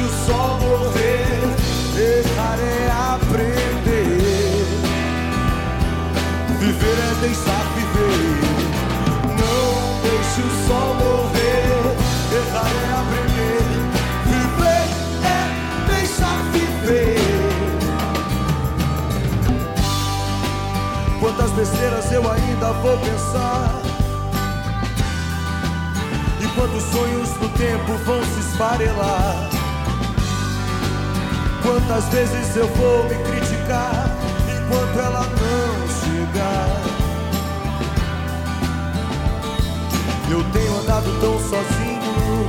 [0.00, 1.42] Deixe o sol morrer,
[1.98, 4.64] é aprender.
[6.58, 8.40] Viver é deixar viver.
[9.36, 11.82] Não deixe o sol morrer,
[12.32, 13.62] é aprender.
[14.24, 14.88] Viver
[15.22, 17.20] é deixar viver.
[21.20, 23.82] Quantas besteiras eu ainda vou pensar?
[26.40, 29.59] E quantos sonhos no tempo vão se esfarelar?
[31.62, 34.10] Quantas vezes eu vou me criticar
[34.48, 36.80] enquanto ela não chegar?
[40.30, 42.48] Eu tenho andado tão sozinho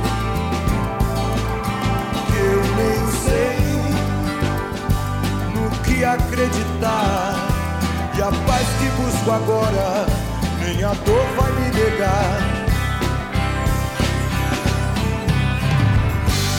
[2.26, 3.56] que eu nem sei
[5.54, 7.34] no que acreditar.
[8.16, 10.06] E a paz que busco agora,
[10.60, 12.40] nem a dor vai me negar.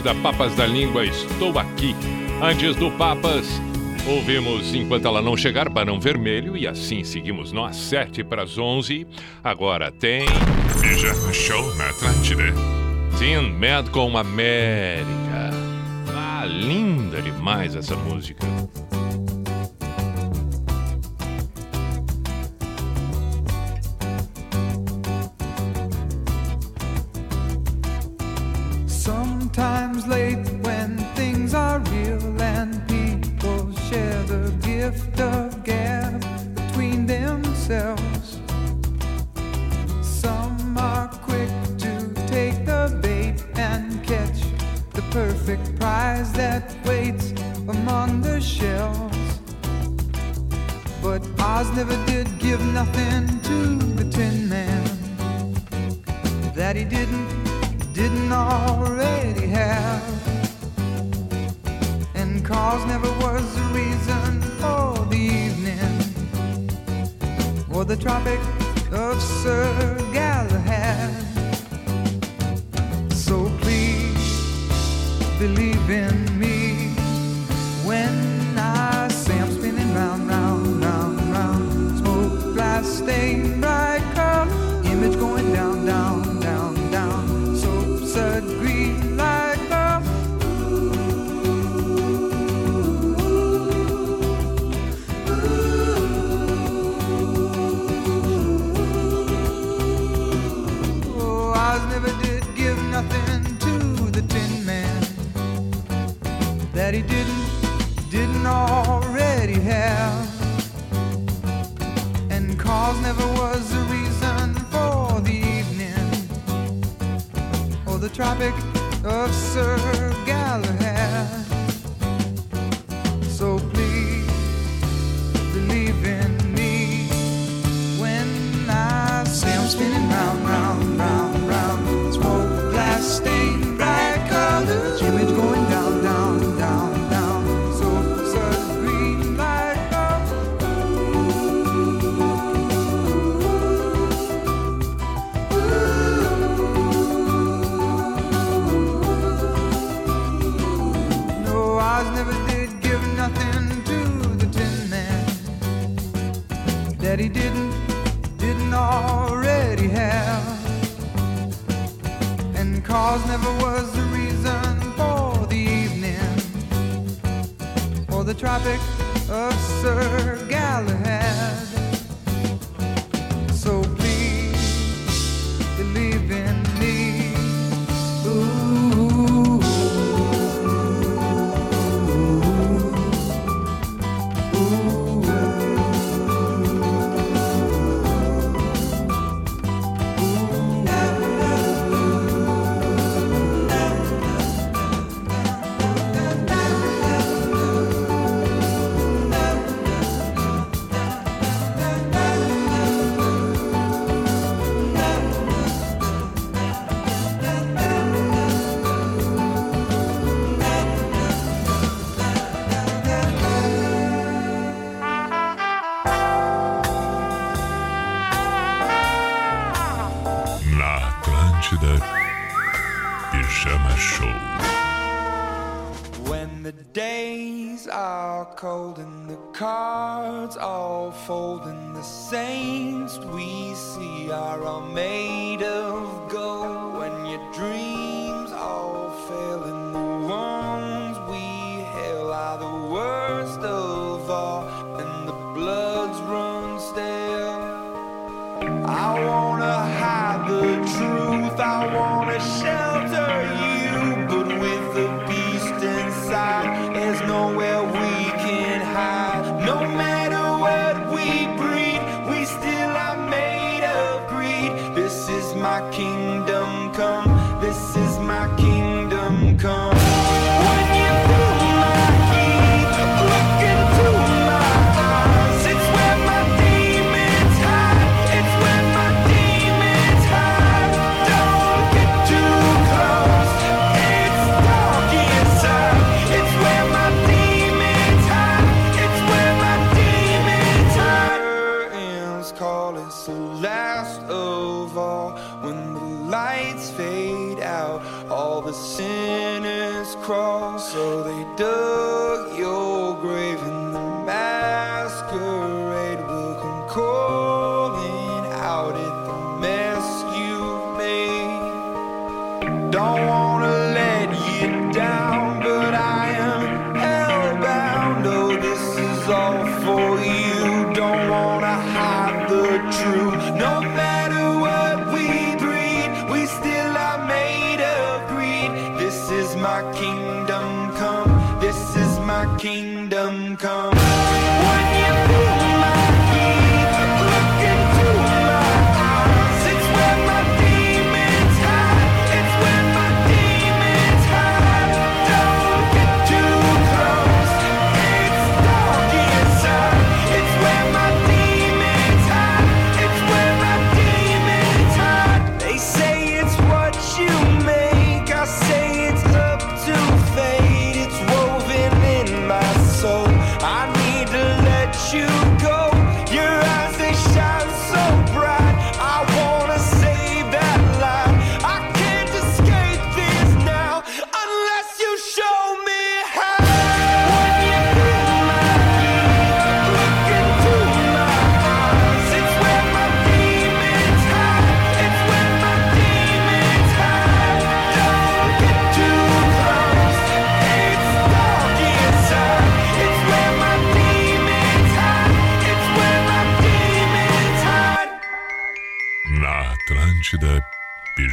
[0.00, 1.94] da Papas da Língua Estou Aqui.
[2.40, 3.46] Antes do Papas,
[4.06, 9.06] ouvimos Enquanto Ela Não Chegar, Barão Vermelho, e assim seguimos nós, 7 para as 11.
[9.42, 10.24] Agora tem.
[10.80, 12.44] Beija Show na Atlântida.
[13.18, 15.50] Teen Mad com América.
[16.14, 18.46] Ah, linda demais essa música.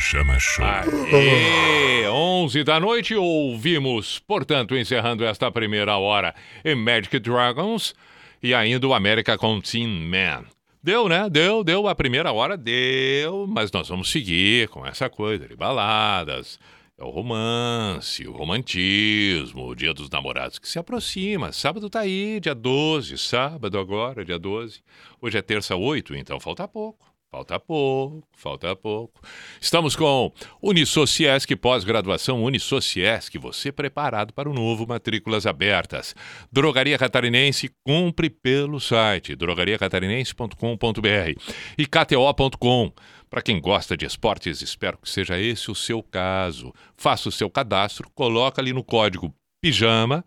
[0.09, 0.65] Pijama Show.
[0.65, 6.33] Aê, 11 da noite, ouvimos, portanto, encerrando esta primeira hora
[6.65, 7.93] em Magic Dragons
[8.41, 10.45] e ainda o América com Teen Man.
[10.81, 11.29] Deu, né?
[11.29, 11.87] Deu, deu.
[11.87, 16.59] A primeira hora deu, mas nós vamos seguir com essa coisa de baladas.
[16.97, 21.51] É o romance, o romantismo, o dia dos namorados que se aproxima.
[21.51, 24.81] Sábado tá aí, dia 12, sábado agora, dia 12.
[25.21, 27.08] Hoje é terça 8, então falta pouco.
[27.31, 29.21] Falta pouco, falta pouco.
[29.61, 36.15] Estamos com Unisociesc, pós-graduação Unisociesc, você preparado para o novo, matrículas abertas.
[36.51, 41.39] Drogaria Catarinense, cumpre pelo site drogariacatarinense.com.br
[41.77, 42.91] e kto.com.
[43.29, 46.73] Para quem gosta de esportes, espero que seja esse o seu caso.
[46.97, 50.25] Faça o seu cadastro, coloca ali no código PIJAMA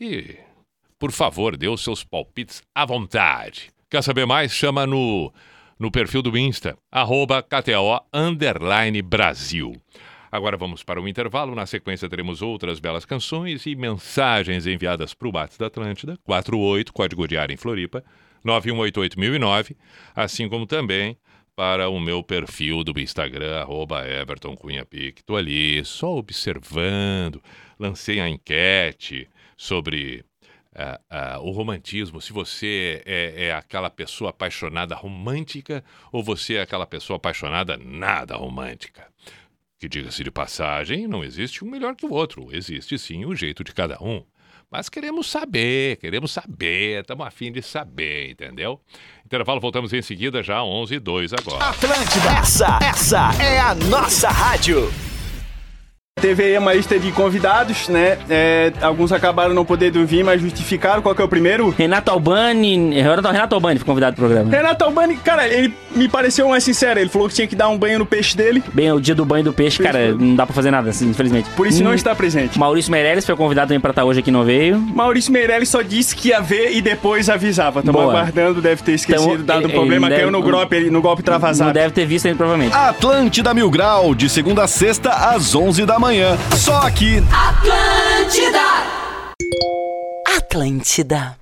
[0.00, 0.38] e,
[0.98, 3.70] por favor, dê os seus palpites à vontade.
[3.90, 4.50] Quer saber mais?
[4.50, 5.30] Chama no
[5.82, 8.00] no perfil do Insta, arroba KTO
[9.04, 9.74] Brasil.
[10.30, 11.56] Agora vamos para o intervalo.
[11.56, 16.92] Na sequência teremos outras belas canções e mensagens enviadas para o Bates da Atlântida, 48,
[16.92, 18.04] código de área em Floripa,
[18.46, 19.76] 9188009,
[20.14, 21.16] assim como também
[21.56, 24.86] para o meu perfil do Instagram, arroba Everton Cunha.
[24.92, 27.42] Estou ali só observando,
[27.76, 30.24] lancei a enquete sobre
[30.74, 36.62] ah, ah, o romantismo, se você é, é aquela pessoa apaixonada romântica ou você é
[36.62, 39.06] aquela pessoa apaixonada nada romântica.
[39.78, 43.64] Que diga-se de passagem, não existe um melhor que o outro, existe sim o jeito
[43.64, 44.24] de cada um.
[44.70, 48.80] Mas queremos saber, queremos saber, estamos afim de saber, entendeu?
[49.26, 51.68] Intervalo, voltamos em seguida, já 11 e 2 agora.
[51.68, 54.90] Atlântida, essa, essa é a nossa rádio.
[56.20, 58.18] Teve aí uma lista de convidados, né?
[58.28, 61.00] É, alguns acabaram não podendo vir, mas justificaram.
[61.02, 61.70] Qual que é o primeiro?
[61.76, 63.00] Renato Albani.
[63.00, 64.48] Renato Albani foi convidado pro programa.
[64.50, 67.00] Renato Albani, cara, ele me pareceu mais sincero.
[67.00, 68.62] Ele falou que tinha que dar um banho no peixe dele.
[68.72, 71.48] Bem, o dia do banho do peixe, cara, não dá pra fazer nada, assim, infelizmente.
[71.56, 72.56] Por isso não Hum, está presente.
[72.58, 74.78] Maurício Meirelles foi convidado também pra estar hoje aqui não veio.
[74.78, 77.80] Maurício Meirelles só disse que ia ver e depois avisava.
[77.80, 78.12] Estamos Boa.
[78.12, 81.02] aguardando, deve ter esquecido, Então, dado um ele- problema, ele caiu deve- no golpe, no
[81.02, 81.72] golpe Não travasado.
[81.72, 82.76] deve ter visto ainda, provavelmente.
[82.76, 86.11] Atlântida Mil Grau, de segunda a sexta, às 11 da manhã.
[86.54, 87.22] Só aqui.
[87.32, 88.60] Atlântida!
[90.36, 91.41] Atlântida.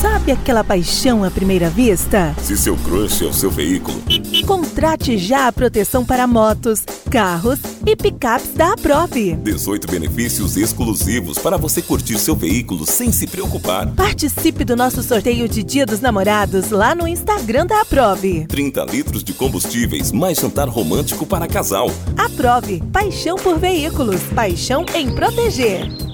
[0.00, 2.32] Sabe aquela paixão à primeira vista?
[2.40, 4.00] Se seu crush é o seu veículo,
[4.46, 9.34] Contrate já a proteção para motos, carros e picapes da Aprove.
[9.34, 13.92] 18 benefícios exclusivos para você curtir seu veículo sem se preocupar.
[13.94, 18.46] Participe do nosso sorteio de Dia dos Namorados lá no Instagram da Aprove.
[18.46, 21.90] 30 litros de combustíveis, mais jantar romântico para casal.
[22.16, 26.07] Aprove, paixão por veículos, paixão em proteger.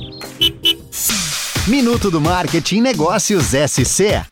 [1.67, 4.23] Minuto do Marketing Negócios SC.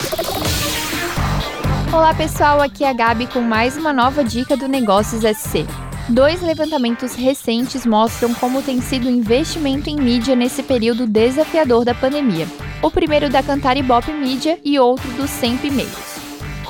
[1.90, 5.66] Olá pessoal, aqui é a Gabi com mais uma nova dica do Negócios SC.
[6.10, 11.94] Dois levantamentos recentes mostram como tem sido o investimento em mídia nesse período desafiador da
[11.94, 12.46] pandemia.
[12.82, 16.11] O primeiro da Cantar Ibope Mídia e outro do Sempre Meios.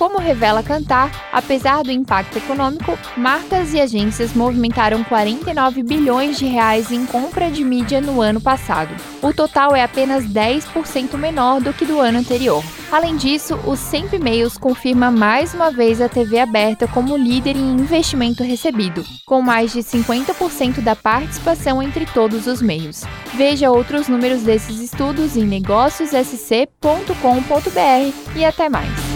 [0.02, 6.90] Como revela Cantar, apesar do impacto econômico, marcas e agências movimentaram 49 bilhões de reais
[6.90, 8.92] em compra de mídia no ano passado.
[9.22, 12.64] O total é apenas 10% menor do que do ano anterior.
[12.90, 17.70] Além disso, o Sempre Mails confirma mais uma vez a TV aberta como líder em
[17.70, 23.04] investimento recebido, com mais de 50% da participação entre todos os meios.
[23.34, 29.11] Veja outros números desses estudos em negóciossc.com.br e até mais.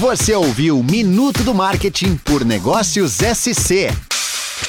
[0.00, 4.09] Você ouviu Minuto do Marketing por Negócios SC.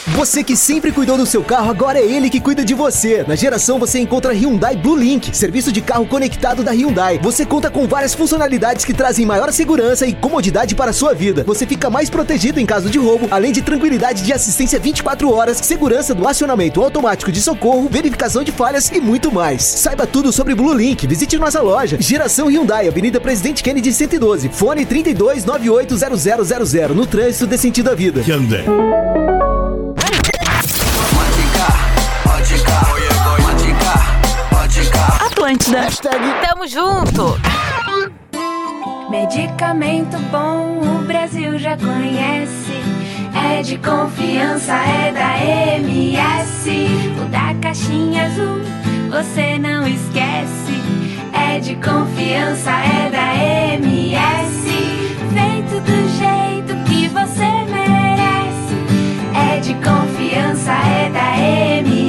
[0.08, 3.24] Você que sempre cuidou do seu carro, agora é ele que cuida de você.
[3.28, 7.20] Na geração você encontra Hyundai Blue Link, serviço de carro conectado da Hyundai.
[7.22, 11.44] Você conta com várias funcionalidades que trazem maior segurança e comodidade para a sua vida.
[11.46, 15.58] Você fica mais protegido em caso de roubo, além de tranquilidade de assistência 24 horas,
[15.58, 19.64] segurança do acionamento automático de socorro, verificação de falhas e muito mais.
[19.64, 21.08] Saiba tudo sobre Blue Link.
[21.08, 21.98] Visite nossa loja.
[22.00, 28.22] Geração Hyundai, Avenida Presidente Kennedy 112, fone 32 980000 no trânsito de sentido à vida.
[28.22, 28.66] Hyundai.
[35.52, 36.12] Atlântida.
[36.48, 37.38] Tamo junto.
[39.10, 42.82] Medicamento bom o Brasil já conhece.
[43.36, 45.38] É de confiança, é da
[45.76, 46.70] MS.
[47.22, 48.62] O da caixinha azul
[49.10, 50.82] você não esquece.
[51.34, 53.36] É de confiança, é da
[53.76, 54.72] MS.
[55.34, 58.76] Feito do jeito que você merece.
[59.36, 62.01] É de confiança, é da MS.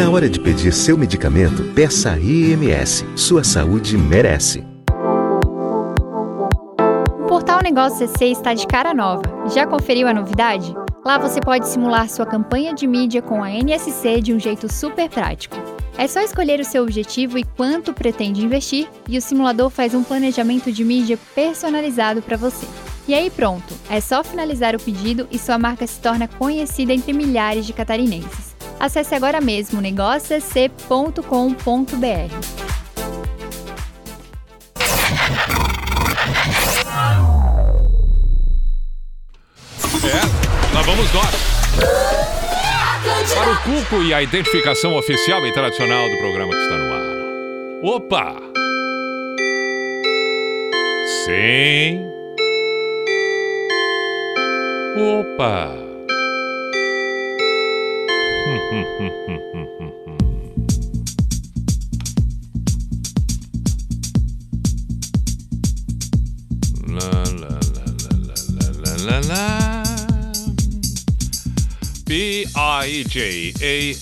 [0.00, 3.04] Na hora de pedir seu medicamento, peça IMS.
[3.14, 4.64] Sua saúde merece.
[7.18, 9.24] O portal Negócio CC está de cara nova.
[9.52, 10.74] Já conferiu a novidade?
[11.04, 15.10] Lá você pode simular sua campanha de mídia com a NSC de um jeito super
[15.10, 15.58] prático.
[15.98, 20.02] É só escolher o seu objetivo e quanto pretende investir, e o simulador faz um
[20.02, 22.66] planejamento de mídia personalizado para você.
[23.06, 27.12] E aí pronto, é só finalizar o pedido e sua marca se torna conhecida entre
[27.12, 28.49] milhares de catarinenses.
[28.80, 31.20] Acesse agora mesmo negóciosc.com.br.
[40.02, 40.20] É,
[40.74, 41.28] lá vamos nós.
[43.34, 47.02] Para o Cuco e a identificação oficial e tradicional do programa que está no ar.
[47.96, 48.34] Opa!
[51.26, 52.00] Sim.
[54.96, 55.89] Opa!
[72.10, 73.92] P-I-J-A-M-A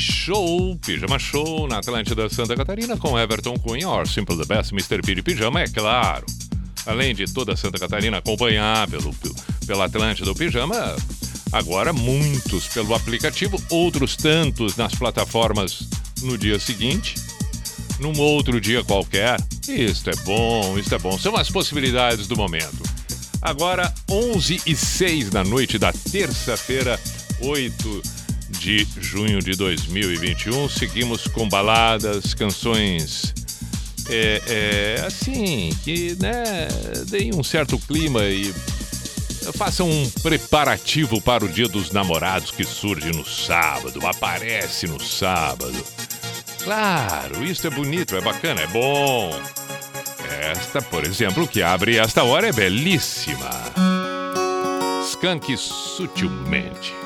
[0.00, 5.00] Show, Pijama Show na Atlântida Santa Catarina com Everton Cunha, or Simple the Best, Mr.
[5.00, 6.26] P de Pijama, é claro.
[6.84, 9.14] Além de toda Santa Catarina acompanhar pelo,
[9.64, 10.96] pela Atlântida o Pijama,
[11.56, 15.88] agora muitos pelo aplicativo, outros tantos nas plataformas
[16.22, 17.14] no dia seguinte,
[17.98, 19.40] num outro dia qualquer.
[19.68, 21.18] Isto é bom, isto é bom.
[21.18, 22.82] São as possibilidades do momento.
[23.42, 26.98] Agora, 11 e 6 da noite da terça-feira,
[27.40, 28.02] 8
[28.58, 30.68] de junho de 2021.
[30.68, 33.34] Seguimos com baladas, canções
[34.08, 36.68] é, é, assim, que né,
[37.08, 38.52] deem um certo clima e
[39.52, 45.84] façam um preparativo para o Dia dos Namorados que surge no sábado, aparece no sábado.
[46.62, 49.30] Claro, isso é bonito, é bacana, é bom.
[50.50, 53.50] Esta, por exemplo, que abre esta hora é belíssima.
[55.04, 57.05] Skunk sutilmente.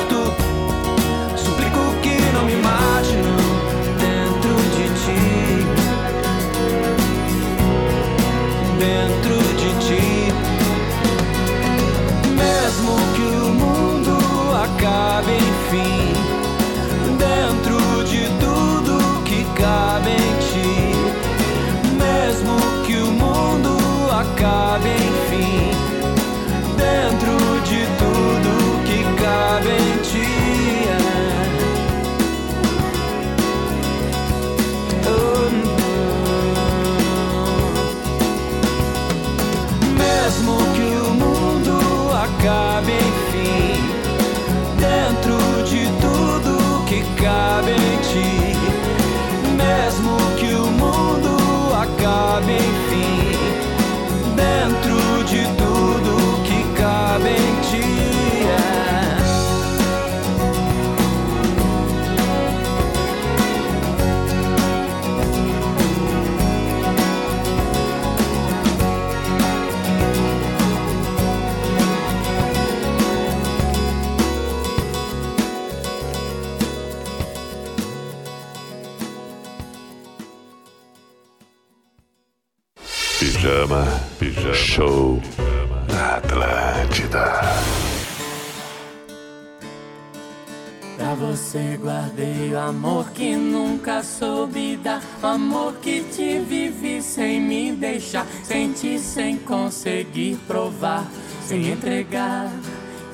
[101.51, 102.49] Sem entregar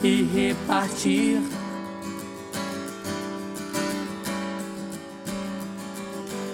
[0.04, 1.42] e repartir.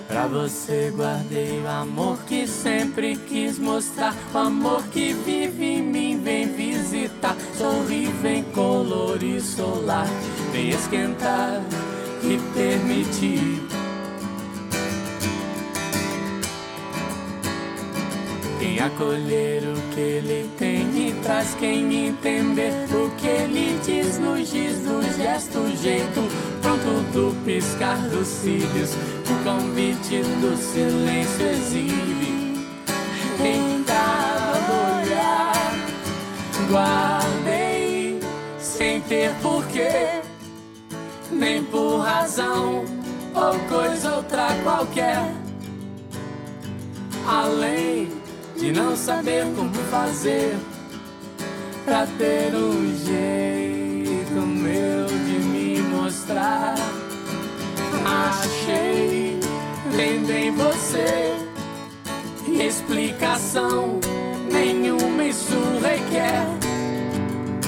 [0.08, 4.16] Pra você guardei o amor que sempre quis mostrar.
[4.34, 7.36] O amor que vive em mim, vem visitar.
[7.58, 10.08] Sorri, vem colorir solar.
[10.54, 11.62] Vem esquentar
[12.24, 13.62] e permitir.
[18.58, 20.73] Quem acolher o que ele tem
[21.24, 26.22] traz quem entender o que ele diz nos diz do gesto, jeito
[26.62, 32.44] pronto do piscar dos cílios, o convite do silêncio exibe.
[33.40, 35.54] Em cada olhar.
[36.70, 38.20] Guardei
[38.60, 40.22] sem ter porquê,
[41.32, 42.84] nem por razão
[43.34, 45.34] ou coisa outra qualquer.
[47.28, 48.10] Além
[48.58, 50.56] de não saber como fazer
[51.86, 56.76] pra ter um jeito meu de me mostrar.
[58.06, 59.40] Achei
[59.92, 61.36] vendo em você
[62.62, 64.00] explicação
[64.52, 66.46] nenhuma isso requer.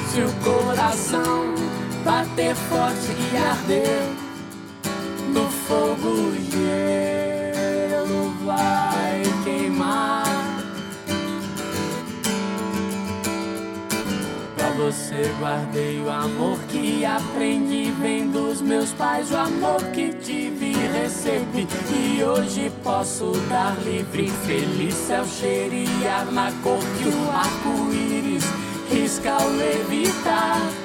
[0.10, 1.54] Se o coração
[2.04, 4.10] bater forte e arder
[5.34, 8.95] no fogo gelo vai
[14.78, 20.88] você guardei o amor que aprendi vem dos meus pais, o amor que tive e
[21.00, 28.44] recebi e hoje posso dar livre, feliz céu cheirar na cor que o arco-íris
[28.92, 30.85] risca ao levitar.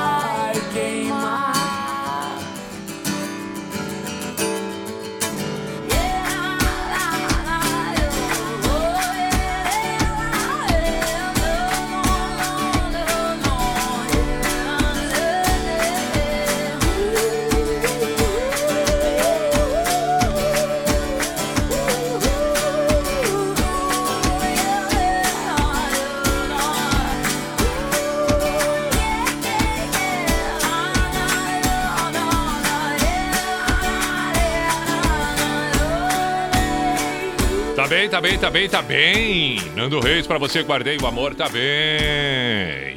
[38.11, 39.57] Tá bem, tá bem, tá bem.
[39.73, 41.61] Nando Reis, pra você, guardei o amor, tá bem.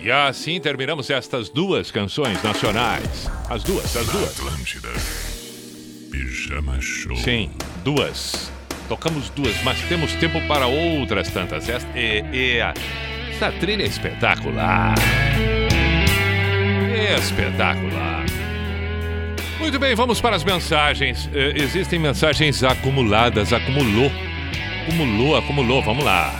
[0.02, 3.30] E assim terminamos estas duas canções nacionais.
[3.48, 4.40] As duas, as duas.
[4.40, 4.88] Atlântida.
[6.10, 7.14] Pijama Show.
[7.16, 7.50] Sim,
[7.84, 8.50] duas.
[8.88, 11.68] Tocamos duas, mas temos tempo para outras tantas.
[11.68, 12.74] Esta, é, é a-
[13.30, 14.94] essa trilha é espetacular.
[17.18, 18.24] Espetacular.
[19.60, 21.30] Muito bem, vamos para as mensagens.
[21.32, 24.10] Eh, existem mensagens acumuladas, acumulou.
[24.84, 26.30] Acumulou, acumulou, vamos lá.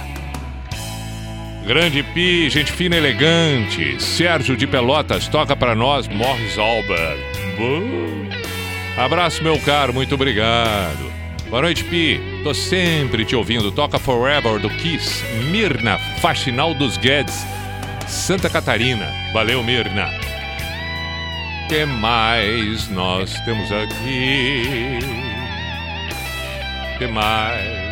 [1.67, 4.03] Grande Pi, gente fina e elegante.
[4.03, 7.19] Sérgio de Pelotas, toca para nós, Morris Albert.
[7.57, 9.05] Boa.
[9.05, 11.11] Abraço, meu caro, muito obrigado.
[11.49, 12.21] Boa noite, Pi.
[12.43, 13.73] Tô sempre te ouvindo.
[13.73, 15.25] Toca Forever do Kiss.
[15.51, 17.47] Mirna, Faxinal dos Guedes,
[18.07, 19.09] Santa Catarina.
[19.33, 20.11] Valeu, Mirna.
[21.69, 24.99] que mais nós temos aqui?
[26.99, 27.84] que mais?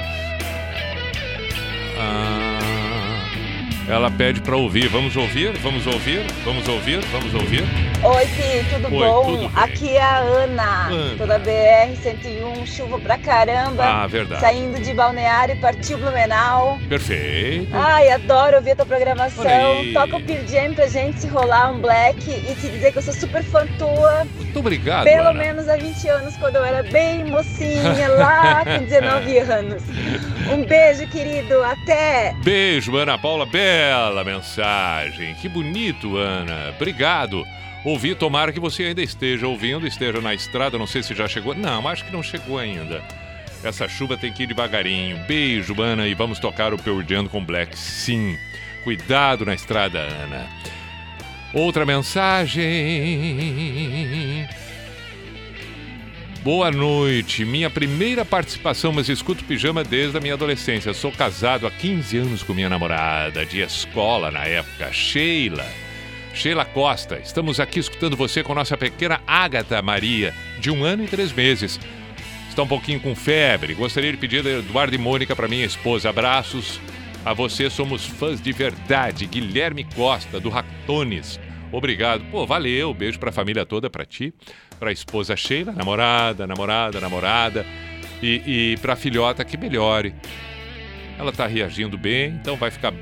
[2.04, 2.41] Ah,
[3.88, 4.88] ela pede para ouvir.
[4.88, 5.52] Vamos ouvir?
[5.58, 6.22] Vamos ouvir?
[6.44, 7.00] Vamos ouvir?
[7.12, 7.62] Vamos ouvir?
[8.02, 9.24] Oi, Pi, tudo Oi, bom?
[9.24, 9.50] tudo.
[9.54, 11.14] Aqui é a Ana, Ana.
[11.16, 13.84] toda BR-101, chuva pra caramba.
[13.84, 14.40] Ah, verdade.
[14.40, 16.78] Saindo de Balneário e partiu Blumenau.
[16.88, 17.68] Perfeito.
[17.72, 19.44] Ai, adoro ouvir a tua programação.
[19.46, 19.92] Aí.
[19.92, 23.14] Toca o Pearl Jam pra gente rolar um black e te dizer que eu sou
[23.14, 24.26] super fã tua.
[24.36, 25.34] Muito obrigado, Pelo Ana.
[25.38, 29.82] menos há 20 anos, quando eu era bem mocinha, lá com 19 anos.
[30.52, 31.62] Um beijo, querido.
[31.62, 32.34] Até!
[32.42, 33.46] Beijo, Ana Paula.
[33.72, 35.34] Bela mensagem.
[35.36, 36.74] Que bonito, Ana.
[36.76, 37.42] Obrigado.
[37.82, 40.76] Ouvi, tomara que você ainda esteja ouvindo, esteja na estrada.
[40.76, 41.54] Não sei se já chegou.
[41.54, 43.02] Não, acho que não chegou ainda.
[43.64, 45.16] Essa chuva tem que ir devagarinho.
[45.26, 46.06] Beijo, Ana.
[46.06, 47.00] E vamos tocar o Pearl
[47.30, 47.78] com Black.
[47.78, 48.38] Sim.
[48.84, 50.46] Cuidado na estrada, Ana.
[51.54, 52.60] Outra mensagem.
[56.42, 57.44] Boa noite.
[57.44, 60.92] Minha primeira participação, mas escuto pijama desde a minha adolescência.
[60.92, 65.64] Sou casado há 15 anos com minha namorada, de escola na época, Sheila.
[66.34, 71.06] Sheila Costa, estamos aqui escutando você com nossa pequena Ágata Maria, de um ano e
[71.06, 71.78] três meses.
[72.48, 73.74] Está um pouquinho com febre.
[73.74, 76.08] Gostaria de pedir a Eduardo e Mônica para minha esposa.
[76.08, 76.80] Abraços
[77.24, 79.26] a você, somos fãs de verdade.
[79.26, 81.38] Guilherme Costa, do Ractones.
[81.70, 82.24] Obrigado.
[82.32, 82.92] Pô, valeu.
[82.92, 84.34] Beijo para a família toda, para ti,
[84.82, 87.64] para a esposa Sheila, namorada, namorada, namorada.
[88.20, 90.12] E, e para a filhota, que melhore.
[91.16, 92.92] Ela está reagindo bem, então vai ficar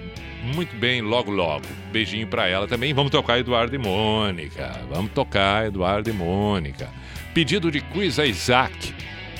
[0.54, 1.64] muito bem logo, logo.
[1.90, 2.92] Beijinho para ela também.
[2.92, 4.78] Vamos tocar Eduardo e Mônica.
[4.90, 6.86] Vamos tocar Eduardo e Mônica.
[7.32, 8.94] Pedido de quiz a Isaac.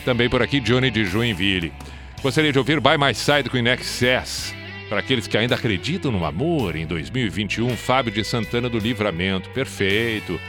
[0.07, 1.75] Também por aqui, Johnny de Joinville.
[2.23, 4.55] Gostaria de ouvir By My Side com In Excess.
[4.89, 9.51] Para aqueles que ainda acreditam no amor, em 2021, Fábio de Santana do Livramento.
[9.51, 10.41] Perfeito.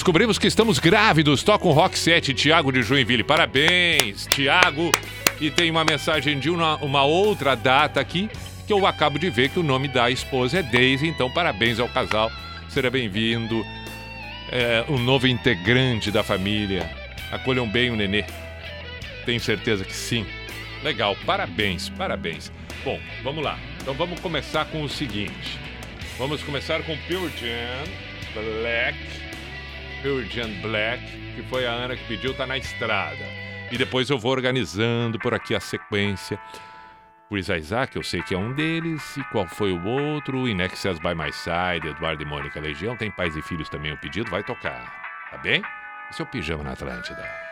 [0.00, 1.42] Descobrimos que estamos grávidos.
[1.42, 3.22] Toca um Rock 7, Tiago de Joinville.
[3.22, 4.90] Parabéns, Tiago.
[5.38, 8.30] E tem uma mensagem de uma, uma outra data aqui,
[8.66, 11.06] que eu acabo de ver que o nome da esposa é Daisy.
[11.06, 12.32] Então, parabéns ao casal.
[12.70, 13.62] Seja bem-vindo.
[14.50, 16.90] É, um novo integrante da família.
[17.30, 18.24] Acolham bem o nenê.
[19.26, 20.24] Tenho certeza que sim.
[20.82, 22.50] Legal, parabéns, parabéns.
[22.82, 23.58] Bom, vamos lá.
[23.82, 25.58] Então vamos começar com o seguinte.
[26.16, 27.84] Vamos começar com Pearl Jam
[28.32, 29.29] Black.
[30.30, 31.02] Jam Black,
[31.34, 33.24] que foi a Ana que pediu, tá na estrada.
[33.70, 36.38] E depois eu vou organizando por aqui a sequência.
[37.28, 39.16] Chris Isaac, eu sei que é um deles.
[39.16, 40.48] E qual foi o outro?
[40.48, 42.96] In Excess by My Side, Eduardo e Mônica Legião.
[42.96, 44.82] Tem Pais e Filhos também, o pedido vai tocar.
[45.30, 45.62] Tá bem?
[46.10, 47.49] Esse é o Pijama na Atlântida.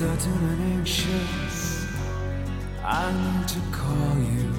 [0.00, 1.84] Uncertain and anxious,
[2.84, 4.52] I need to call you.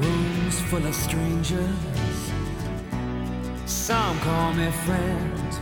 [0.00, 2.32] Rooms full of strangers,
[3.66, 5.58] some call me friend.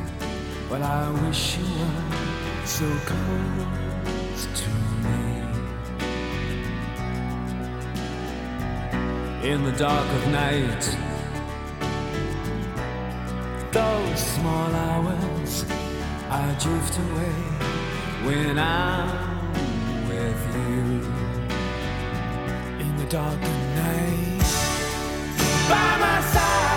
[0.69, 3.80] but I wish you were so close
[9.51, 10.97] In the dark of night,
[13.73, 15.65] those small hours,
[16.31, 17.35] I drift away
[18.27, 19.49] when I'm
[20.09, 21.03] with you.
[22.79, 24.39] In the dark of night,
[25.69, 26.70] by my side.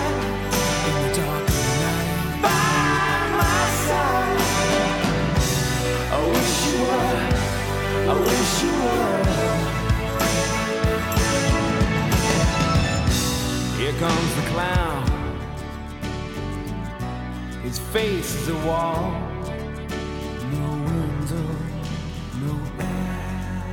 [14.04, 15.06] Comes the clown.
[17.62, 19.14] His face is a wall.
[20.58, 21.48] No window,
[22.46, 23.64] no air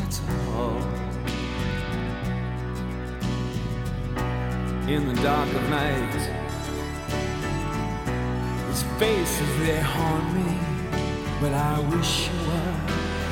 [0.00, 0.14] at
[0.56, 0.82] all.
[4.88, 6.14] In the dark of night,
[8.70, 10.50] his face is there haunt me.
[11.42, 12.76] But I wish you were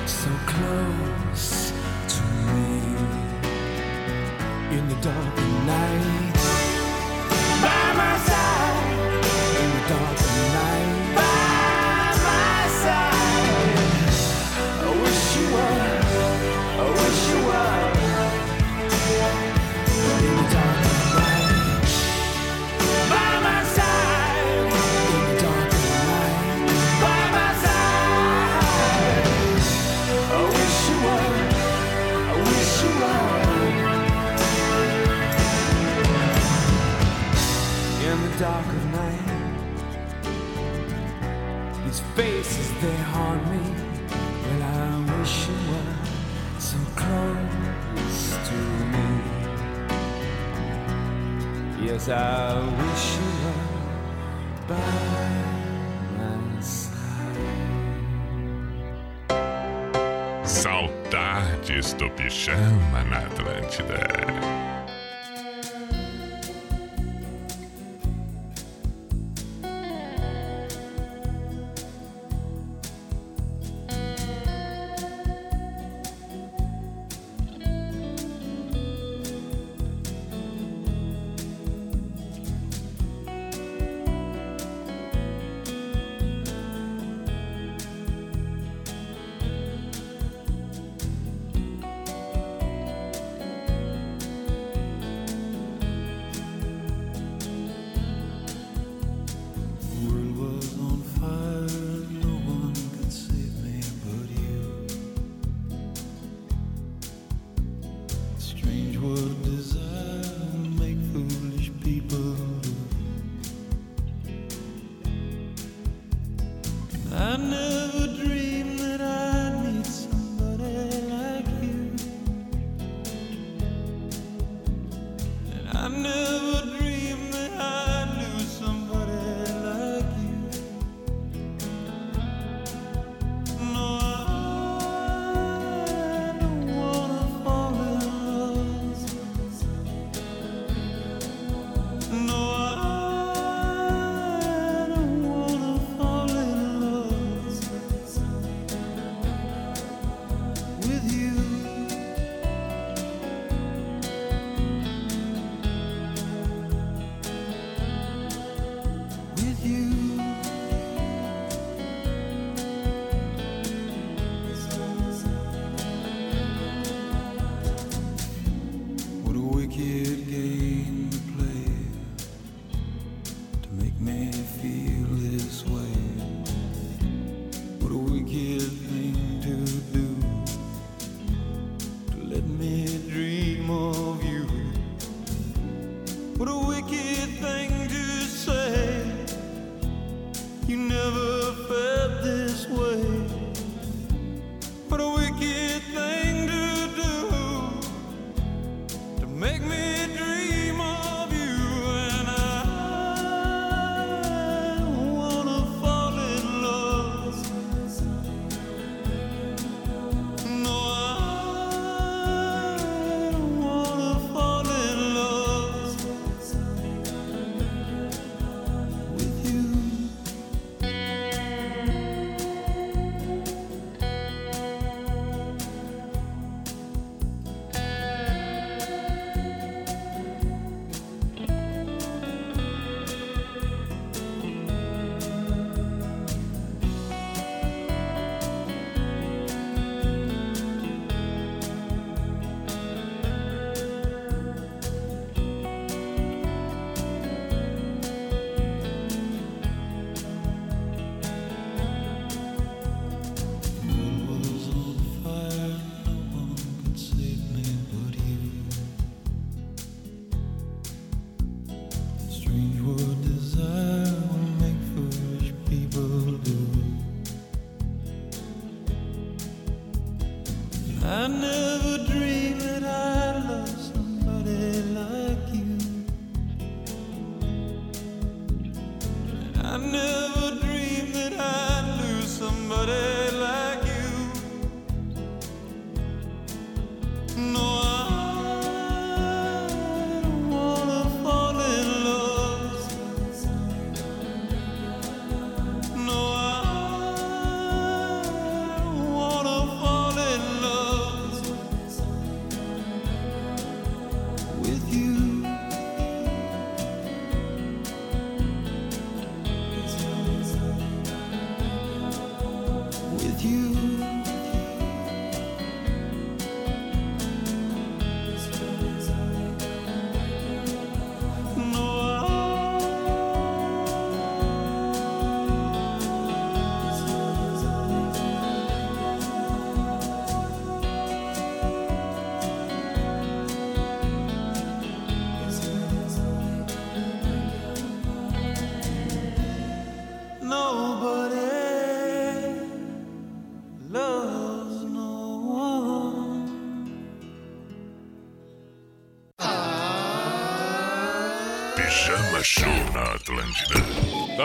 [0.06, 1.27] so close
[5.03, 6.33] dark night.
[7.62, 9.25] By my side
[9.61, 10.27] in the dark
[38.39, 39.28] dark of night.
[41.85, 43.59] His face is there haunt me.
[44.44, 45.97] Well, I wish you were
[46.60, 48.56] so close to
[48.94, 49.09] me.
[51.85, 53.66] Yes, I wish you were
[54.69, 55.01] by
[56.16, 56.94] my side.
[60.44, 64.77] Saudades do pijama na Atlântida.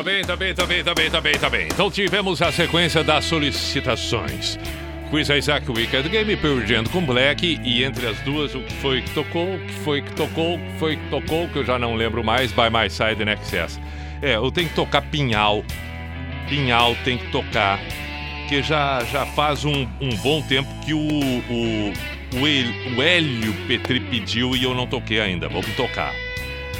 [0.03, 1.67] Tá bem, tá bem, tá bem, tá bem, tá bem, tá bem.
[1.67, 4.59] Então tivemos a sequência das solicitações.
[5.09, 9.11] Quiz Isaac Weekend Game, Jam com Black e entre as duas, o que foi que
[9.11, 11.95] tocou, o que foi que tocou, o que foi que tocou, que eu já não
[11.95, 13.79] lembro mais, By My Side in Excess.
[14.21, 15.63] É, eu tenho que tocar Pinhal.
[16.49, 17.79] Pinhal tem que tocar,
[18.49, 21.93] que já, já faz um, um bom tempo que o, o,
[22.33, 25.47] o, o Hélio Petri pediu e eu não toquei ainda.
[25.47, 26.13] Vamos tocar.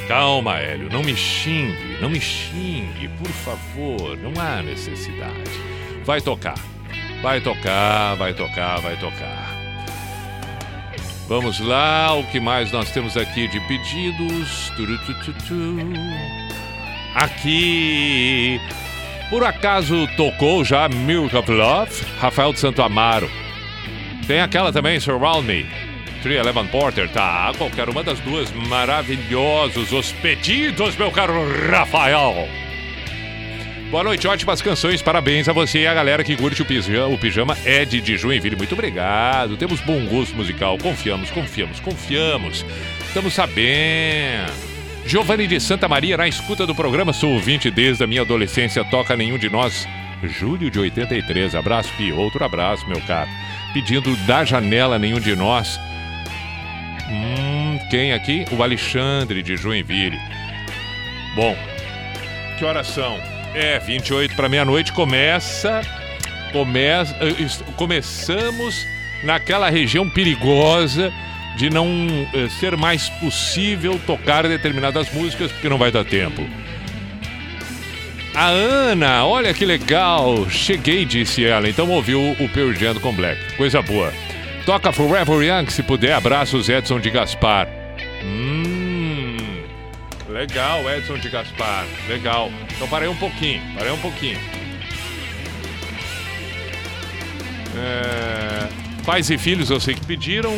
[0.08, 5.50] Calma, Hélio, não me xingue, não me xingue, por favor, não há necessidade.
[6.04, 6.60] Vai tocar,
[7.22, 9.54] vai tocar, vai tocar, vai tocar.
[11.28, 14.72] Vamos lá, o que mais nós temos aqui de pedidos?
[17.16, 18.60] Aqui,
[19.30, 22.06] por acaso tocou já Milk of Love?
[22.20, 23.32] Rafael de Santo Amaro.
[24.28, 25.93] Tem aquela também, Surround Me.
[26.24, 27.52] 311 Porter, tá?
[27.58, 31.34] Qualquer uma das duas, maravilhosos os pedidos, meu caro
[31.70, 32.48] Rafael.
[33.92, 37.18] Boa noite, ótimas canções, parabéns a você e a galera que curte o pijama, o
[37.18, 38.56] pijama Ed de Joinville.
[38.56, 42.66] Muito obrigado, temos bom gosto musical, confiamos, confiamos, confiamos.
[43.06, 44.52] Estamos sabendo.
[45.06, 49.18] Giovanni de Santa Maria, na escuta do programa, sou ouvinte desde a minha adolescência, toca
[49.18, 49.86] nenhum de nós.
[50.24, 53.30] Júlio de 83, abraço, Pi, outro abraço, meu caro.
[53.74, 55.78] Pedindo da janela nenhum de nós.
[57.10, 58.46] Hum, quem aqui?
[58.52, 60.18] O Alexandre de Joinville.
[61.36, 61.56] Bom,
[62.58, 63.20] que horas são?
[63.54, 65.82] É, 28 para meia-noite começa.
[66.52, 67.16] Começa.
[67.22, 68.86] eh, Começamos
[69.24, 71.12] naquela região perigosa
[71.58, 71.88] de não
[72.34, 76.46] eh, ser mais possível tocar determinadas músicas porque não vai dar tempo.
[78.36, 80.50] A Ana, olha que legal.
[80.50, 81.70] Cheguei, disse ela.
[81.70, 83.56] Então ouviu o Pearl com Black.
[83.56, 84.12] Coisa boa.
[84.66, 86.14] Toca Forever Young, se puder.
[86.14, 87.68] Abraços, Edson de Gaspar.
[88.24, 89.36] Hum,
[90.30, 91.86] legal, Edson de Gaspar.
[92.08, 92.50] Legal.
[92.74, 94.40] Então parei um pouquinho, parei um pouquinho.
[97.76, 98.70] É,
[99.06, 100.54] pais e filhos, eu sei que pediram.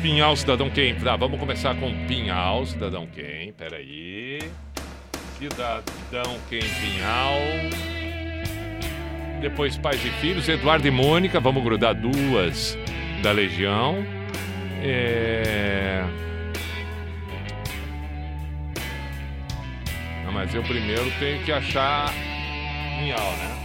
[0.00, 0.94] Pinhal Cidadão Quem?
[0.94, 3.52] Tá, vamos começar com Pinhal Cidadão Quem?
[3.52, 4.38] Peraí.
[5.38, 7.38] Cidadão Quem Pinhal.
[9.42, 12.76] Depois Pais e Filhos, Eduardo e Mônica, vamos grudar duas
[13.22, 14.04] da Legião.
[14.82, 16.04] É...
[20.24, 22.12] Não, mas eu primeiro tenho que achar
[22.98, 23.56] Pinhal, né?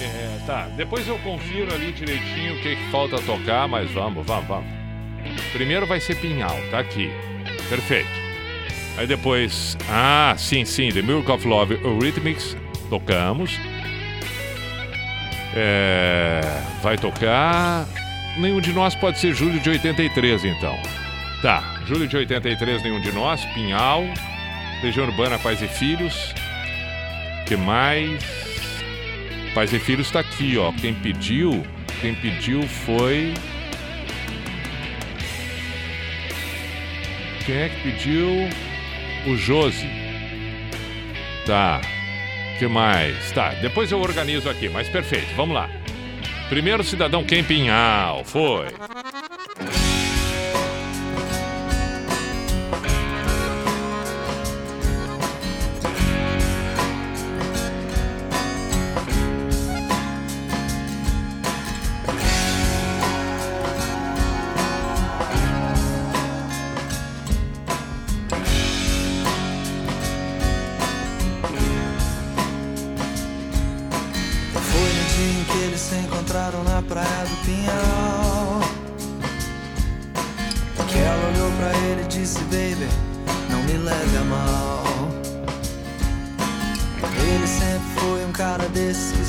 [0.00, 4.46] É, tá, depois eu confiro ali direitinho o que, que falta tocar, mas vamos, vamos,
[4.46, 4.70] vamos.
[5.52, 7.10] Primeiro vai ser Pinhal, tá aqui.
[7.68, 8.08] Perfeito.
[8.96, 12.56] Aí depois, ah, sim, sim, The Miracle of Love Eurythmics,
[12.88, 13.58] tocamos.
[15.54, 16.40] É,
[16.82, 17.86] vai tocar.
[18.38, 20.78] Nenhum de nós pode ser julho de 83, então.
[21.42, 23.44] Tá, julho de 83, nenhum de nós.
[23.46, 24.04] Pinhal,
[24.80, 26.32] Legião Urbana, Pais e Filhos.
[27.46, 28.22] que mais?
[29.54, 30.70] Pais e Filhos tá aqui, ó.
[30.72, 31.64] Quem pediu,
[32.00, 33.34] quem pediu foi.
[37.44, 38.48] Quem é que pediu?
[39.26, 39.88] O Josi.
[41.44, 41.80] Tá.
[42.58, 43.32] que mais?
[43.32, 45.68] Tá, depois eu organizo aqui, mas perfeito, vamos lá.
[46.48, 47.44] Primeiro cidadão Quem
[48.24, 48.66] foi.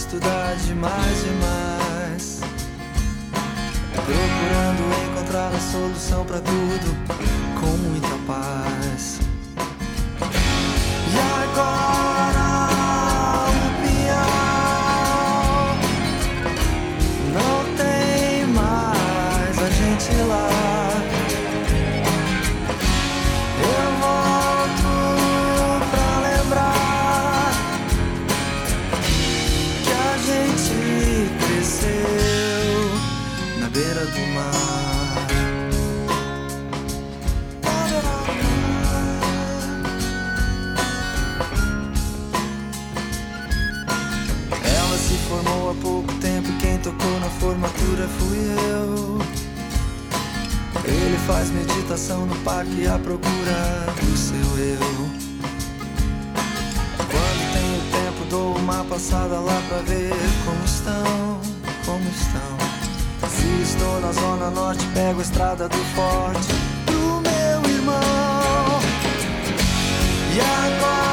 [0.10, 2.42] Desses que estuda demais, demais.
[3.94, 6.98] Procurando encontrar a solução pra tudo
[7.60, 9.29] com muita paz.
[51.30, 54.80] Faz meditação no parque à procura do seu eu.
[56.98, 60.12] Quando tenho tempo, dou uma passada lá pra ver
[60.44, 61.40] como estão,
[61.86, 63.30] como estão.
[63.30, 66.48] Se estou na zona norte, pego a estrada do forte
[66.88, 68.80] pro meu irmão.
[70.36, 71.09] E agora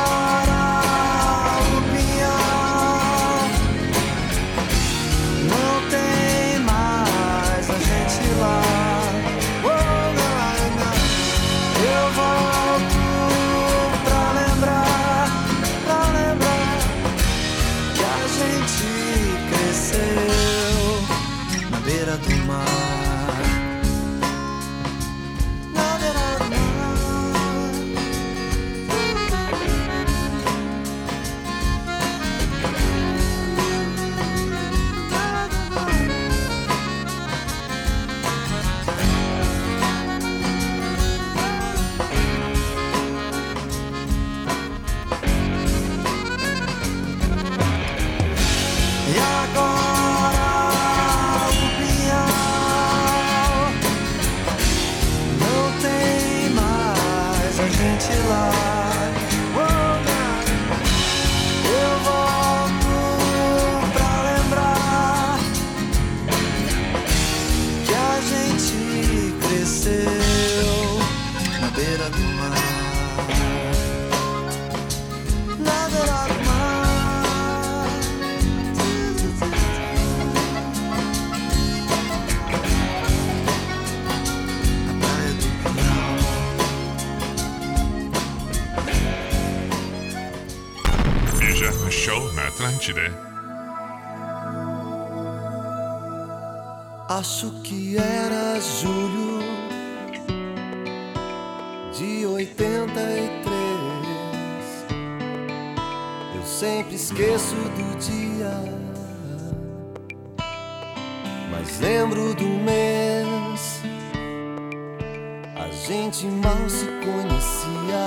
[116.57, 118.07] mal se conhecia.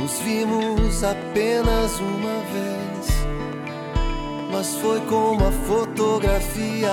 [0.00, 2.78] Nos vimos apenas uma vez
[4.58, 6.90] mas foi como a fotografia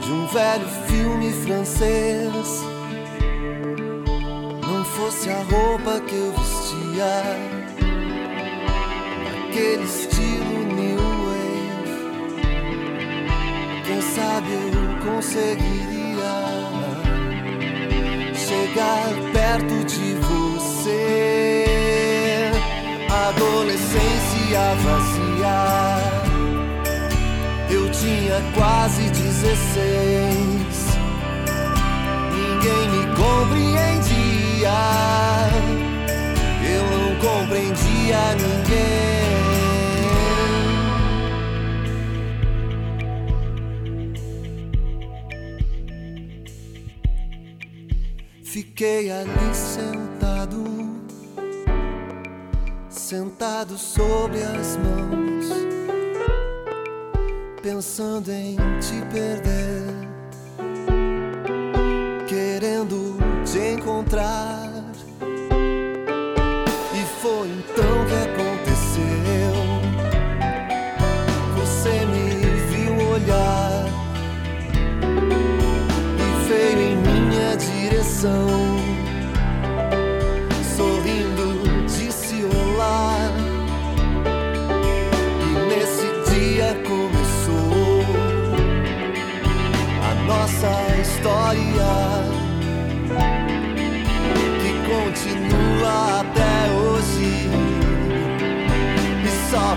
[0.00, 2.64] de um velho filme francês.
[4.66, 7.22] Não fosse a roupa que eu vestia,
[9.24, 11.96] naquele estilo new wave.
[13.84, 16.75] Quem sabe eu conseguiria
[19.32, 21.64] perto de você.
[23.08, 25.96] Adolescência vazia.
[27.70, 30.98] Eu tinha quase 16.
[32.32, 34.78] Ninguém me compreendia.
[36.62, 39.15] Eu não compreendia ninguém.
[48.78, 50.62] Fiquei ali sentado,
[52.90, 55.46] sentado sobre as mãos,
[57.62, 59.82] pensando em te perder,
[62.28, 63.16] querendo
[63.46, 64.65] te encontrar.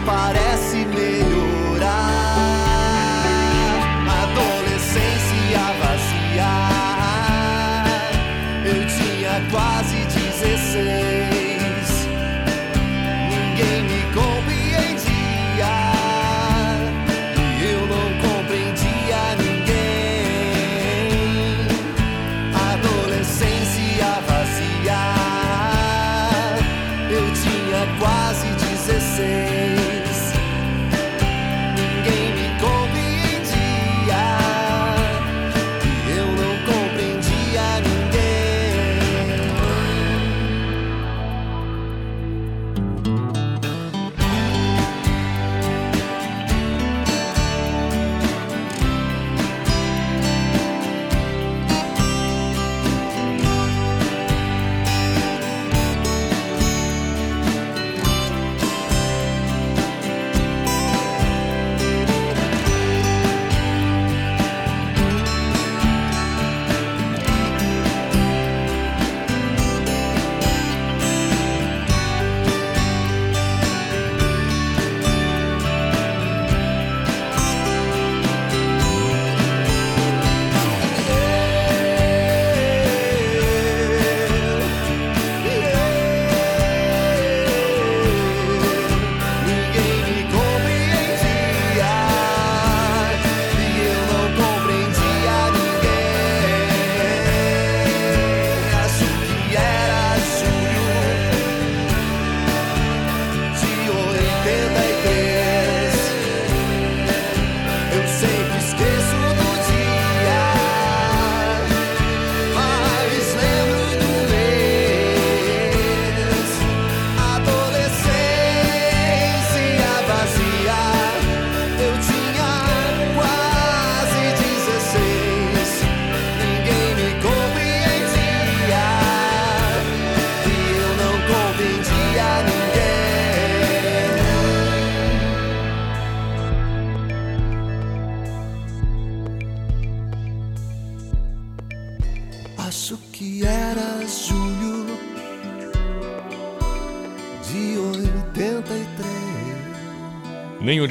[0.10, 0.39] para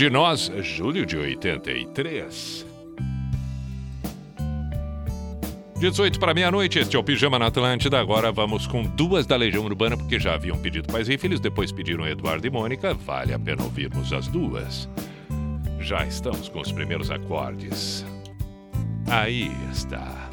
[0.09, 2.66] de nós, julho de 83.
[5.78, 8.01] 18 para meia-noite, este é o Pijama na Atlântida.
[8.01, 11.70] Agora vamos com duas da Legião Urbana, porque já haviam pedido Pais e Filhos, depois
[11.70, 12.94] pediram Eduardo e Mônica.
[12.94, 14.89] Vale a pena ouvirmos as duas.
[15.78, 18.05] Já estamos com os primeiros acordes.
[19.06, 20.28] Aí está.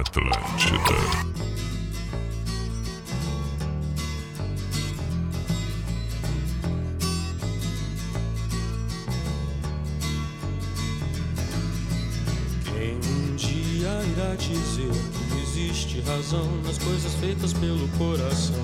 [0.00, 0.94] Atlântida.
[12.64, 18.54] Quem um dia irá dizer que existe razão nas coisas feitas pelo coração?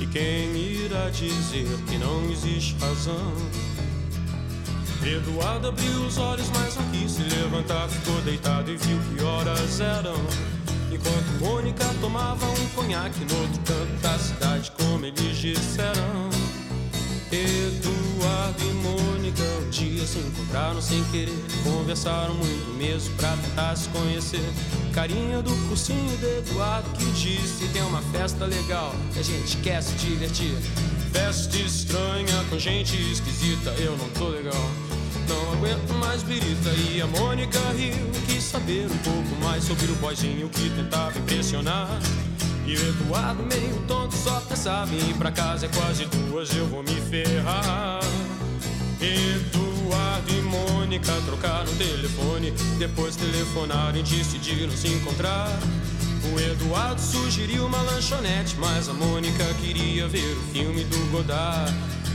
[0.00, 3.32] E quem irá dizer que não existe razão?
[5.02, 7.88] Eduardo abriu os olhos, mas não quis se levantar.
[7.88, 10.47] Ficou deitado e viu que horas eram.
[11.08, 16.28] Enquanto Mônica tomava um conhaque no outro canto da cidade, como eles disseram.
[17.32, 21.34] Eduardo e Mônica um dia se encontraram sem querer.
[21.64, 24.44] Conversaram muito mesmo pra tentar se conhecer.
[24.92, 29.82] Carinha do cursinho de Eduardo que disse: Tem uma festa legal que a gente quer
[29.82, 30.54] se divertir.
[31.12, 34.87] Festa estranha com gente esquisita, eu não tô legal.
[36.08, 38.10] Mais birita e a Mônica riu.
[38.26, 41.86] Quis saber um pouco mais sobre o boyzinho que tentava impressionar.
[42.66, 45.66] E o Eduardo, meio tonto, só pensava em ir pra casa.
[45.66, 48.00] É quase duas, eu vou me ferrar.
[48.98, 52.54] Eduardo e Mônica trocaram telefone.
[52.78, 55.60] Depois telefonaram e decidiram se encontrar.
[56.32, 61.97] O Eduardo sugeriu uma lanchonete, mas a Mônica queria ver o filme do Godard.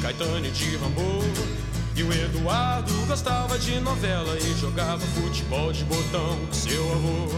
[0.00, 1.22] Caetano e de Rambo.
[1.94, 7.28] E o Eduardo gostava de novela e jogava futebol de botão com seu avô.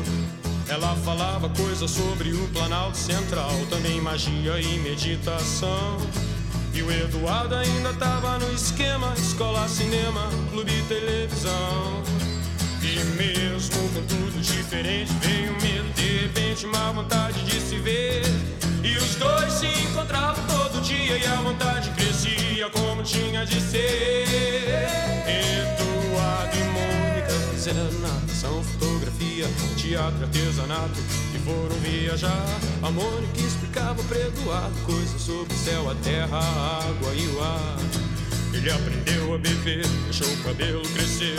[0.68, 5.98] Ela falava coisas sobre o Planalto Central, também magia e meditação.
[6.72, 12.02] E o Eduardo ainda tava no esquema: escola, cinema, clube televisão.
[12.92, 18.22] E mesmo com tudo diferente, veio medo, de repente, uma vontade de se ver.
[18.84, 24.26] E os dois se encontravam todo dia e a vontade crescia como tinha de ser.
[25.26, 29.46] Eduardo e Mônica fizeram natação, fotografia,
[29.78, 31.00] teatro, artesanato
[31.34, 32.44] e foram viajar.
[32.82, 37.42] A Mônica explicava para Eduardo coisas sobre o céu, a terra, a água e o
[37.42, 37.76] ar.
[38.52, 41.38] Ele aprendeu a beber, deixou o cabelo crescer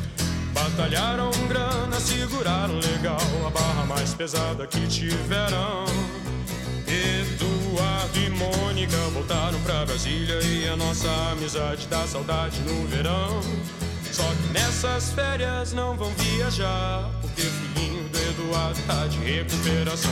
[0.53, 5.85] Batalharam grana, seguraram legal a barra mais pesada que tiveram.
[6.87, 13.41] Eduardo e Mônica voltaram pra Brasília e a nossa amizade dá saudade no verão.
[14.11, 20.11] Só que nessas férias não vão viajar, porque o filhinho do Eduardo tá de recuperação.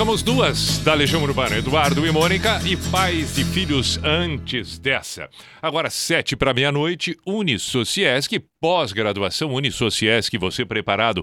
[0.00, 5.28] Tocamos duas da Legião Urbana, Eduardo e Mônica, e pais e filhos antes dessa.
[5.60, 11.22] Agora, sete para meia-noite, Unisociesc, pós-graduação Unisociesc, você preparado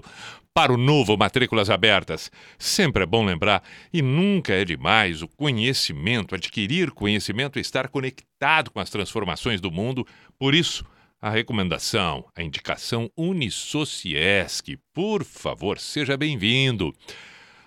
[0.54, 2.30] para o novo Matrículas Abertas.
[2.56, 8.78] Sempre é bom lembrar, e nunca é demais, o conhecimento, adquirir conhecimento, estar conectado com
[8.78, 10.06] as transformações do mundo.
[10.38, 10.84] Por isso,
[11.20, 14.78] a recomendação, a indicação Unisociesc.
[14.94, 16.94] Por favor, seja bem-vindo.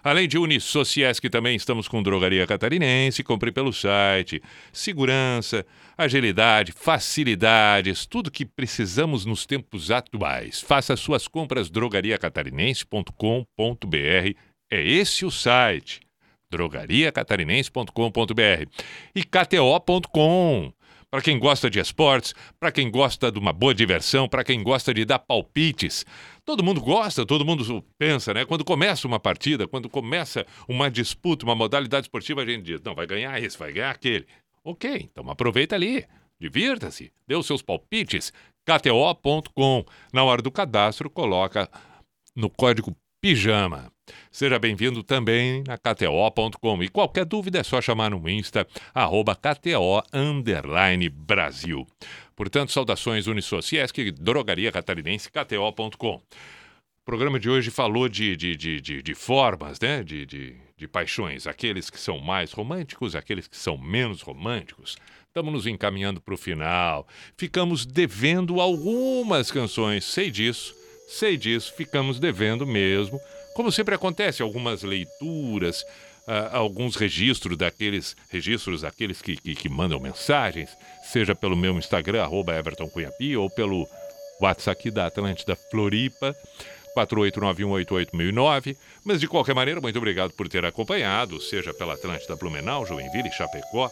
[0.04, 4.42] Além de Unisociesc, também estamos com Drogaria Catarinense, compre pelo site.
[4.74, 5.64] Segurança,
[5.98, 10.60] agilidade, facilidades, tudo que precisamos nos tempos atuais.
[10.60, 14.36] Faça suas compras drogariacatarinense.com.br.
[14.72, 16.00] É esse o site.
[16.50, 18.66] drogariacatarinense.com.br
[19.16, 20.74] e kto.com.
[21.12, 24.94] Para quem gosta de esportes, para quem gosta de uma boa diversão, para quem gosta
[24.94, 26.06] de dar palpites.
[26.52, 28.44] Todo mundo gosta, todo mundo pensa, né?
[28.44, 32.94] Quando começa uma partida, quando começa uma disputa, uma modalidade esportiva, a gente diz: não,
[32.94, 34.28] vai ganhar esse, vai ganhar aquele.
[34.62, 36.06] Ok, então aproveita ali,
[36.38, 38.34] divirta-se, dê os seus palpites.
[38.66, 39.86] KTO.com.
[40.12, 41.70] Na hora do cadastro, coloca
[42.36, 43.90] no código PIJAMA.
[44.32, 46.84] Seja bem-vindo também na KTO.com.
[46.84, 50.02] E qualquer dúvida é só chamar no Insta, arroba KTO
[51.10, 51.86] Brasil.
[52.36, 56.16] Portanto, saudações Unisociesc, Drogaria Catarinense, KTO.com.
[57.02, 60.04] O programa de hoje falou de, de, de, de, de formas, né?
[60.04, 61.48] De, de, de paixões.
[61.48, 64.98] Aqueles que são mais românticos, aqueles que são menos românticos.
[65.28, 67.08] Estamos nos encaminhando para o final.
[67.38, 70.06] Ficamos devendo algumas canções.
[70.06, 70.76] Sei disso,
[71.08, 71.74] sei disso.
[71.76, 73.20] Ficamos devendo mesmo.
[73.54, 75.86] Como sempre acontece, algumas leituras,
[76.28, 80.70] ah, alguns registros daqueles registros daqueles que, que, que mandam mensagens,
[81.04, 83.88] seja pelo meu Instagram, arroba Everton Cunhapi, ou pelo
[84.40, 86.36] WhatsApp da Atlântida Floripa,
[86.96, 88.76] 489188009.
[89.04, 93.90] Mas de qualquer maneira, muito obrigado por ter acompanhado, seja pela Atlântida Blumenau, Joinville, Chapecó,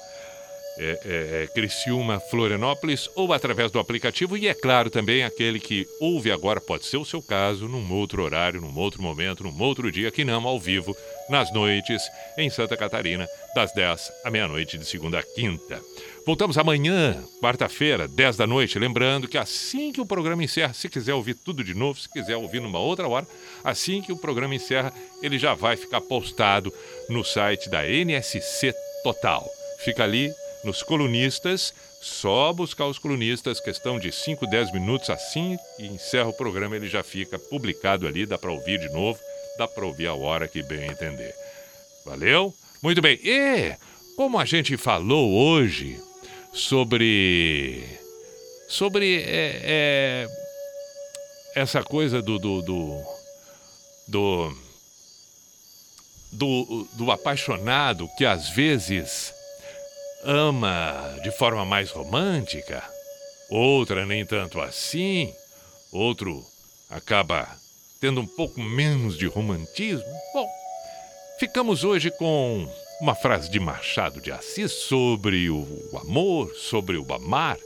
[0.79, 4.37] é, é, é, Criciúma, Florianópolis, ou através do aplicativo.
[4.37, 8.23] E é claro também aquele que ouve agora, pode ser o seu caso, num outro
[8.23, 10.95] horário, num outro momento, num outro dia, que não ao vivo,
[11.29, 12.01] nas noites,
[12.37, 15.81] em Santa Catarina, das 10 à meia-noite, de segunda a quinta.
[16.25, 18.79] Voltamos amanhã, quarta-feira, 10 da noite.
[18.79, 22.37] Lembrando que assim que o programa encerra, se quiser ouvir tudo de novo, se quiser
[22.37, 23.27] ouvir numa outra hora,
[23.63, 26.71] assim que o programa encerra, ele já vai ficar postado
[27.09, 28.73] no site da NSC
[29.03, 29.45] Total.
[29.83, 30.31] Fica ali
[30.63, 36.33] nos colunistas, só buscar os colunistas, questão de 5, 10 minutos, assim e encerra o
[36.33, 39.19] programa, ele já fica publicado ali, dá para ouvir de novo,
[39.57, 41.33] dá para ouvir a hora que bem entender.
[42.05, 42.53] Valeu?
[42.81, 43.19] Muito bem.
[43.23, 43.75] E
[44.15, 45.99] como a gente falou hoje
[46.53, 47.83] sobre
[48.67, 50.27] sobre é, é,
[51.55, 53.03] essa coisa do do, do
[54.07, 54.53] do,
[56.31, 59.33] do, do apaixonado que às vezes
[60.23, 62.83] ama de forma mais romântica,
[63.49, 65.33] outra nem tanto assim,
[65.91, 66.43] outro
[66.89, 67.47] acaba
[67.99, 70.05] tendo um pouco menos de romantismo.
[70.33, 70.47] Bom,
[71.39, 72.67] ficamos hoje com
[73.01, 75.65] uma frase de Machado de Assis sobre o
[76.01, 77.57] amor, sobre o amar,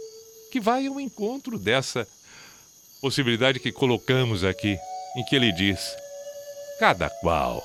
[0.51, 2.07] que vai ao encontro dessa
[3.01, 4.77] possibilidade que colocamos aqui,
[5.17, 5.95] em que ele diz:
[6.79, 7.63] Cada qual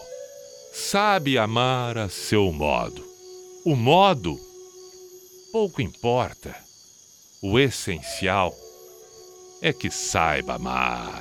[0.73, 3.07] sabe amar a seu modo.
[3.65, 4.48] O modo
[5.59, 6.55] pouco importa.
[7.43, 8.55] O essencial
[9.61, 11.21] é que saiba amar.